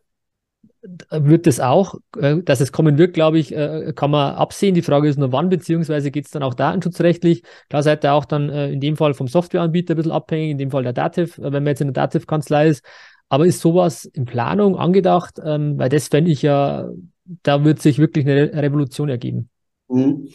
wird 1.09 1.47
es 1.47 1.59
auch, 1.59 1.95
äh, 2.17 2.37
dass 2.43 2.59
es 2.59 2.71
kommen 2.71 2.97
wird, 2.97 3.13
glaube 3.13 3.39
ich, 3.39 3.55
äh, 3.55 3.93
kann 3.95 4.11
man 4.11 4.35
absehen. 4.35 4.75
Die 4.75 4.81
Frage 4.81 5.07
ist 5.07 5.17
nur 5.17 5.31
wann, 5.31 5.49
beziehungsweise 5.49 6.11
geht 6.11 6.25
es 6.25 6.31
dann 6.31 6.43
auch 6.43 6.53
datenschutzrechtlich. 6.53 7.43
Klar 7.69 7.83
seid 7.83 8.03
ihr 8.03 8.13
auch 8.13 8.25
dann 8.25 8.49
äh, 8.49 8.71
in 8.71 8.81
dem 8.81 8.97
Fall 8.97 9.13
vom 9.13 9.27
Softwareanbieter 9.27 9.93
ein 9.93 9.97
bisschen 9.97 10.11
abhängig, 10.11 10.51
in 10.51 10.57
dem 10.57 10.71
Fall 10.71 10.83
der 10.83 10.93
Dativ, 10.93 11.37
wenn 11.37 11.51
man 11.51 11.67
jetzt 11.67 11.81
in 11.81 11.87
der 11.87 12.03
Dativ-Kanzlei 12.03 12.67
ist. 12.67 12.83
Aber 13.29 13.45
ist 13.45 13.61
sowas 13.61 14.05
in 14.05 14.25
Planung 14.25 14.77
angedacht? 14.77 15.39
Ähm, 15.43 15.77
weil 15.77 15.89
das 15.89 16.09
fände 16.09 16.31
ich 16.31 16.41
ja, 16.41 16.89
da 17.43 17.63
wird 17.63 17.81
sich 17.81 17.97
wirklich 17.99 18.27
eine 18.27 18.51
Revolution 18.53 19.09
ergeben. 19.09 19.49
Mhm. 19.87 20.27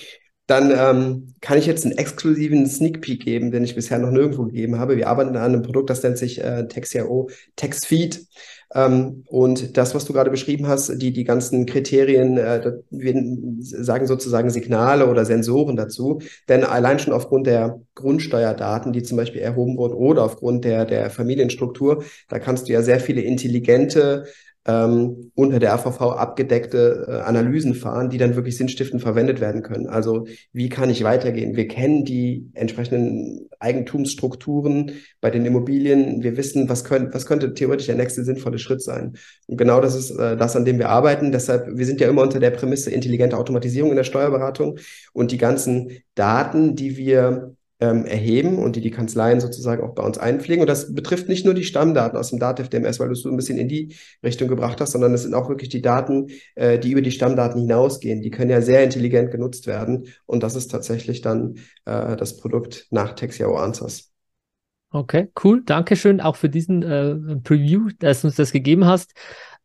Dann 0.48 0.72
ähm, 0.74 1.34
kann 1.42 1.58
ich 1.58 1.66
jetzt 1.66 1.84
einen 1.84 1.98
exklusiven 1.98 2.66
Sneak 2.66 3.02
Peek 3.02 3.22
geben, 3.22 3.50
den 3.50 3.64
ich 3.64 3.74
bisher 3.74 3.98
noch 3.98 4.10
nirgendwo 4.10 4.46
gegeben 4.46 4.78
habe. 4.78 4.96
Wir 4.96 5.08
arbeiten 5.08 5.36
an 5.36 5.44
einem 5.44 5.62
Produkt, 5.62 5.90
das 5.90 6.02
nennt 6.02 6.16
sich 6.16 6.42
äh, 6.42 6.66
TextIO 6.66 7.28
TextFeed. 7.56 8.26
Ähm, 8.74 9.24
und 9.28 9.76
das, 9.76 9.94
was 9.94 10.04
du 10.04 10.12
gerade 10.12 10.30
beschrieben 10.30 10.66
hast, 10.66 11.00
die, 11.00 11.12
die 11.12 11.24
ganzen 11.24 11.64
Kriterien, 11.64 12.36
äh, 12.36 12.72
wir 12.90 13.14
sagen 13.60 14.06
sozusagen 14.06 14.50
Signale 14.50 15.08
oder 15.08 15.24
Sensoren 15.24 15.76
dazu. 15.76 16.20
Denn 16.48 16.64
allein 16.64 16.98
schon 16.98 17.14
aufgrund 17.14 17.46
der 17.46 17.80
Grundsteuerdaten, 17.94 18.92
die 18.92 19.02
zum 19.02 19.16
Beispiel 19.16 19.40
erhoben 19.40 19.76
wurden, 19.78 19.94
oder 19.94 20.24
aufgrund 20.24 20.64
der, 20.64 20.84
der 20.84 21.10
Familienstruktur, 21.10 22.04
da 22.28 22.38
kannst 22.38 22.68
du 22.68 22.72
ja 22.72 22.82
sehr 22.82 23.00
viele 23.00 23.22
intelligente 23.22 24.26
ähm, 24.66 25.30
unter 25.34 25.58
der 25.58 25.72
AVV 25.72 26.00
abgedeckte 26.00 27.06
äh, 27.08 27.12
Analysen 27.20 27.74
fahren, 27.74 28.10
die 28.10 28.18
dann 28.18 28.36
wirklich 28.36 28.56
sinnstiftend 28.56 29.02
verwendet 29.02 29.40
werden 29.40 29.62
können. 29.62 29.86
Also 29.86 30.26
wie 30.52 30.68
kann 30.68 30.90
ich 30.90 31.04
weitergehen? 31.04 31.56
Wir 31.56 31.68
kennen 31.68 32.04
die 32.04 32.50
entsprechenden 32.54 33.48
Eigentumsstrukturen 33.60 34.92
bei 35.20 35.30
den 35.30 35.46
Immobilien. 35.46 36.22
Wir 36.22 36.36
wissen, 36.36 36.68
was, 36.68 36.84
können, 36.84 37.12
was 37.12 37.26
könnte 37.26 37.54
theoretisch 37.54 37.86
der 37.86 37.96
nächste 37.96 38.24
sinnvolle 38.24 38.58
Schritt 38.58 38.82
sein. 38.82 39.16
Und 39.46 39.56
genau 39.56 39.80
das 39.80 39.94
ist 39.94 40.10
äh, 40.10 40.36
das, 40.36 40.54
an 40.54 40.64
dem 40.64 40.78
wir 40.78 40.90
arbeiten. 40.90 41.32
Deshalb, 41.32 41.76
wir 41.76 41.86
sind 41.86 42.00
ja 42.00 42.08
immer 42.08 42.22
unter 42.22 42.40
der 42.40 42.50
Prämisse 42.50 42.90
intelligente 42.90 43.38
Automatisierung 43.38 43.90
in 43.90 43.96
der 43.96 44.04
Steuerberatung 44.04 44.78
und 45.12 45.32
die 45.32 45.38
ganzen 45.38 45.92
Daten, 46.14 46.76
die 46.76 46.96
wir 46.96 47.56
ähm, 47.80 48.04
erheben 48.04 48.58
und 48.58 48.76
die 48.76 48.80
die 48.80 48.90
Kanzleien 48.90 49.40
sozusagen 49.40 49.82
auch 49.82 49.94
bei 49.94 50.02
uns 50.02 50.18
einpflegen. 50.18 50.62
Und 50.62 50.66
das 50.66 50.94
betrifft 50.94 51.28
nicht 51.28 51.44
nur 51.44 51.54
die 51.54 51.64
Stammdaten 51.64 52.18
aus 52.18 52.30
dem 52.30 52.38
Dativ-DMS, 52.38 52.98
weil 52.98 53.08
du 53.08 53.12
es 53.12 53.22
so 53.22 53.30
ein 53.30 53.36
bisschen 53.36 53.58
in 53.58 53.68
die 53.68 53.94
Richtung 54.22 54.48
gebracht 54.48 54.80
hast, 54.80 54.92
sondern 54.92 55.14
es 55.14 55.22
sind 55.22 55.34
auch 55.34 55.48
wirklich 55.48 55.68
die 55.68 55.82
Daten, 55.82 56.28
äh, 56.54 56.78
die 56.78 56.90
über 56.90 57.02
die 57.02 57.12
Stammdaten 57.12 57.60
hinausgehen. 57.60 58.22
Die 58.22 58.30
können 58.30 58.50
ja 58.50 58.60
sehr 58.60 58.82
intelligent 58.82 59.30
genutzt 59.30 59.66
werden. 59.66 60.08
Und 60.26 60.42
das 60.42 60.56
ist 60.56 60.70
tatsächlich 60.70 61.20
dann 61.20 61.56
äh, 61.84 62.16
das 62.16 62.36
Produkt 62.36 62.86
nach 62.90 63.14
Texiao 63.14 63.56
Answers. 63.56 64.10
Okay, 64.90 65.28
cool. 65.44 65.62
Dankeschön 65.64 66.20
auch 66.20 66.36
für 66.36 66.48
diesen 66.48 66.82
äh, 66.82 67.14
Preview, 67.44 67.90
dass 67.98 68.22
du 68.22 68.28
uns 68.28 68.36
das 68.36 68.52
gegeben 68.52 68.86
hast. 68.86 69.12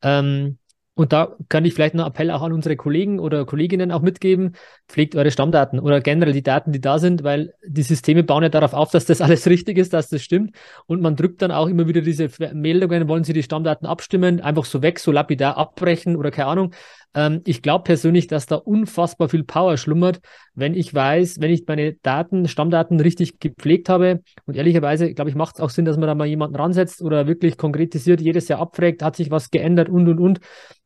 Ähm, 0.02 0.58
und 0.96 1.12
da 1.12 1.36
kann 1.50 1.66
ich 1.66 1.74
vielleicht 1.74 1.96
einen 1.96 2.06
Appell 2.06 2.30
auch 2.30 2.44
an 2.44 2.54
unsere 2.54 2.76
Kollegen 2.76 3.20
oder 3.20 3.46
Kolleginnen 3.46 3.92
auch 3.92 4.02
mitgeben, 4.02 4.56
pflegt 4.88 5.16
eure 5.16 5.32
Stammdaten 5.32 5.80
oder 5.80 6.02
generell 6.02 6.34
die 6.34 6.44
Daten, 6.44 6.72
die 6.72 6.82
da 6.82 7.00
sind, 7.00 7.24
weil 7.24 7.54
die 7.66 7.82
Systeme 7.82 8.24
bauen 8.24 8.44
ja 8.44 8.50
darauf 8.50 8.74
auf, 8.74 8.92
dass 8.92 9.06
das 9.06 9.20
alles 9.20 9.48
richtig 9.50 9.80
ist, 9.80 9.94
dass 9.94 10.10
das 10.10 10.22
stimmt. 10.22 10.56
Und 10.86 11.02
man 11.02 11.16
drückt 11.16 11.42
dann 11.42 11.52
auch 11.52 11.68
immer 11.68 11.88
wieder 11.88 12.02
diese 12.02 12.30
Meldungen, 12.54 13.08
wollen 13.08 13.24
Sie 13.24 13.34
die 13.34 13.42
Stammdaten 13.42 13.88
abstimmen, 13.88 14.40
einfach 14.40 14.66
so 14.66 14.84
weg, 14.84 15.00
so 15.00 15.12
lapidar 15.12 15.58
abbrechen 15.58 16.16
oder 16.16 16.30
keine 16.30 16.50
Ahnung. 16.50 16.74
Ähm, 17.16 17.42
ich 17.46 17.62
glaube 17.62 17.84
persönlich, 17.84 18.28
dass 18.28 18.46
da 18.46 18.56
unfassbar 18.56 19.30
viel 19.30 19.44
Power 19.44 19.78
schlummert, 19.78 20.20
wenn 20.54 20.74
ich 20.74 20.94
weiß, 20.94 21.40
wenn 21.40 21.52
ich 21.52 21.66
meine 21.68 21.94
Daten, 21.94 22.48
Stammdaten 22.48 23.00
richtig 23.00 23.40
gepflegt 23.40 23.90
habe. 23.90 24.22
Und 24.46 24.56
ehrlicherweise, 24.56 25.14
glaube 25.14 25.30
ich, 25.30 25.36
macht 25.36 25.56
es 25.56 25.62
auch 25.62 25.70
Sinn, 25.70 25.86
dass 25.86 25.98
man 25.98 26.08
da 26.08 26.16
mal 26.16 26.28
jemanden 26.28 26.56
ransetzt 26.56 27.02
oder 27.02 27.28
wirklich 27.28 27.58
konkretisiert, 27.58 28.22
jedes 28.22 28.48
Jahr 28.48 28.60
abfragt, 28.60 29.04
hat 29.04 29.16
sich 29.16 29.32
was 29.32 29.52
geändert 29.52 29.90
und, 29.90 30.08
und, 30.08 30.20
und. 30.20 30.40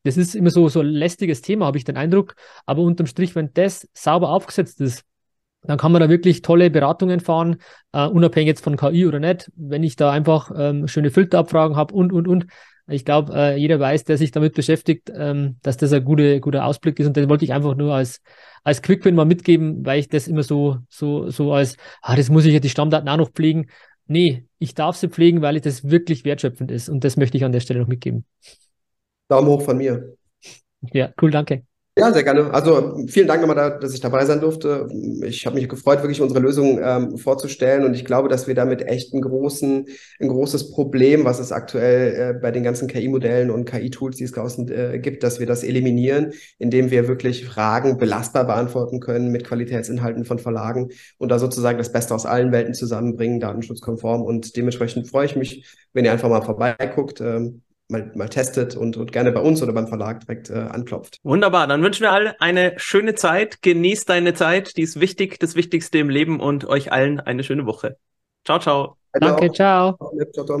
Das 0.04 0.16
ist 0.16 0.34
immer 0.34 0.50
so, 0.50 0.68
so 0.68 0.80
ein 0.80 0.86
lästiges 0.86 1.42
Thema, 1.42 1.66
habe 1.66 1.78
ich 1.78 1.84
den 1.84 1.96
Eindruck. 1.96 2.34
Aber 2.66 2.82
unterm 2.82 3.06
Strich, 3.06 3.34
wenn 3.34 3.52
das 3.54 3.88
sauber 3.94 4.30
aufgesetzt 4.30 4.80
ist, 4.80 5.04
dann 5.62 5.78
kann 5.78 5.92
man 5.92 6.00
da 6.00 6.08
wirklich 6.08 6.42
tolle 6.42 6.70
Beratungen 6.70 7.20
fahren, 7.20 7.56
uh, 7.94 8.06
unabhängig 8.06 8.48
jetzt 8.48 8.64
von 8.64 8.76
KI 8.76 9.06
oder 9.06 9.18
nicht. 9.18 9.50
Wenn 9.56 9.82
ich 9.82 9.96
da 9.96 10.12
einfach 10.12 10.50
ähm, 10.56 10.86
schöne 10.86 11.10
Filterabfragen 11.10 11.76
habe 11.76 11.94
und, 11.94 12.12
und, 12.12 12.28
und, 12.28 12.46
ich 12.88 13.04
glaube, 13.04 13.34
äh, 13.34 13.56
jeder 13.56 13.78
weiß, 13.78 14.04
der 14.04 14.16
sich 14.16 14.30
damit 14.30 14.54
beschäftigt, 14.54 15.12
ähm, 15.14 15.56
dass 15.62 15.76
das 15.76 15.92
ein 15.92 16.04
gute, 16.04 16.40
guter 16.40 16.64
Ausblick 16.64 16.98
ist. 16.98 17.06
Und 17.06 17.16
den 17.16 17.28
wollte 17.28 17.44
ich 17.44 17.52
einfach 17.52 17.76
nur 17.76 17.94
als, 17.94 18.22
als 18.64 18.82
Quick-Win 18.82 19.14
mal 19.14 19.26
mitgeben, 19.26 19.84
weil 19.84 20.00
ich 20.00 20.08
das 20.08 20.26
immer 20.26 20.42
so, 20.42 20.78
so, 20.88 21.30
so 21.30 21.52
als, 21.52 21.76
ah, 22.02 22.16
das 22.16 22.30
muss 22.30 22.46
ich 22.46 22.54
ja 22.54 22.60
die 22.60 22.70
Stammdaten 22.70 23.08
auch 23.08 23.16
noch 23.18 23.30
pflegen. 23.30 23.66
Nee, 24.06 24.44
ich 24.58 24.74
darf 24.74 24.96
sie 24.96 25.08
pflegen, 25.08 25.42
weil 25.42 25.60
das 25.60 25.90
wirklich 25.90 26.24
wertschöpfend 26.24 26.70
ist. 26.70 26.88
Und 26.88 27.04
das 27.04 27.16
möchte 27.16 27.36
ich 27.36 27.44
an 27.44 27.52
der 27.52 27.60
Stelle 27.60 27.80
noch 27.80 27.88
mitgeben. 27.88 28.24
Daumen 29.28 29.48
hoch 29.48 29.62
von 29.62 29.76
mir. 29.76 30.16
Ja, 30.92 31.12
cool, 31.20 31.30
danke. 31.30 31.64
Ja, 31.98 32.12
sehr 32.12 32.22
gerne. 32.22 32.54
Also 32.54 32.96
vielen 33.08 33.26
Dank 33.26 33.40
nochmal, 33.40 33.56
da, 33.56 33.70
dass 33.70 33.92
ich 33.92 33.98
dabei 33.98 34.24
sein 34.24 34.40
durfte. 34.40 34.86
Ich 35.24 35.44
habe 35.46 35.56
mich 35.56 35.68
gefreut, 35.68 36.00
wirklich 36.00 36.20
unsere 36.20 36.38
Lösung 36.38 36.78
ähm, 36.80 37.18
vorzustellen 37.18 37.84
und 37.84 37.92
ich 37.94 38.04
glaube, 38.04 38.28
dass 38.28 38.46
wir 38.46 38.54
damit 38.54 38.82
echt 38.82 39.12
einen 39.12 39.22
großen, 39.22 39.84
ein 40.20 40.28
großes 40.28 40.70
Problem, 40.70 41.24
was 41.24 41.40
es 41.40 41.50
aktuell 41.50 42.36
äh, 42.36 42.38
bei 42.40 42.52
den 42.52 42.62
ganzen 42.62 42.86
KI-Modellen 42.86 43.50
und 43.50 43.64
KI-Tools, 43.64 44.16
die 44.16 44.22
es 44.22 44.30
draußen 44.30 44.70
äh, 44.70 45.00
gibt, 45.00 45.24
dass 45.24 45.40
wir 45.40 45.46
das 45.46 45.64
eliminieren, 45.64 46.34
indem 46.58 46.92
wir 46.92 47.08
wirklich 47.08 47.44
Fragen 47.44 47.98
belastbar 47.98 48.46
beantworten 48.46 49.00
können 49.00 49.32
mit 49.32 49.42
Qualitätsinhalten 49.42 50.24
von 50.24 50.38
Verlagen 50.38 50.90
und 51.18 51.30
da 51.30 51.40
sozusagen 51.40 51.78
das 51.78 51.90
Beste 51.90 52.14
aus 52.14 52.26
allen 52.26 52.52
Welten 52.52 52.74
zusammenbringen, 52.74 53.40
datenschutzkonform. 53.40 54.22
Und 54.22 54.54
dementsprechend 54.56 55.08
freue 55.08 55.26
ich 55.26 55.34
mich, 55.34 55.66
wenn 55.94 56.04
ihr 56.04 56.12
einfach 56.12 56.28
mal 56.28 56.42
vorbeiguckt. 56.42 57.20
Ähm, 57.20 57.62
mal, 57.88 58.10
mal 58.14 58.28
testet 58.28 58.76
und, 58.76 58.96
und 58.96 59.12
gerne 59.12 59.32
bei 59.32 59.40
uns 59.40 59.62
oder 59.62 59.72
beim 59.72 59.88
Verlag 59.88 60.20
direkt 60.20 60.50
äh, 60.50 60.54
anklopft. 60.54 61.18
Wunderbar, 61.22 61.66
dann 61.66 61.82
wünschen 61.82 62.02
wir 62.02 62.12
alle 62.12 62.40
eine 62.40 62.74
schöne 62.76 63.14
Zeit. 63.14 63.62
Genießt 63.62 64.08
deine 64.08 64.34
Zeit, 64.34 64.76
die 64.76 64.82
ist 64.82 65.00
wichtig, 65.00 65.38
das 65.40 65.54
Wichtigste 65.54 65.98
im 65.98 66.10
Leben 66.10 66.40
und 66.40 66.64
euch 66.66 66.92
allen 66.92 67.20
eine 67.20 67.44
schöne 67.44 67.66
Woche. 67.66 67.96
Ciao, 68.44 68.58
ciao. 68.58 68.96
Danke, 69.12 69.50
ciao. 69.52 69.98
ciao 70.32 70.60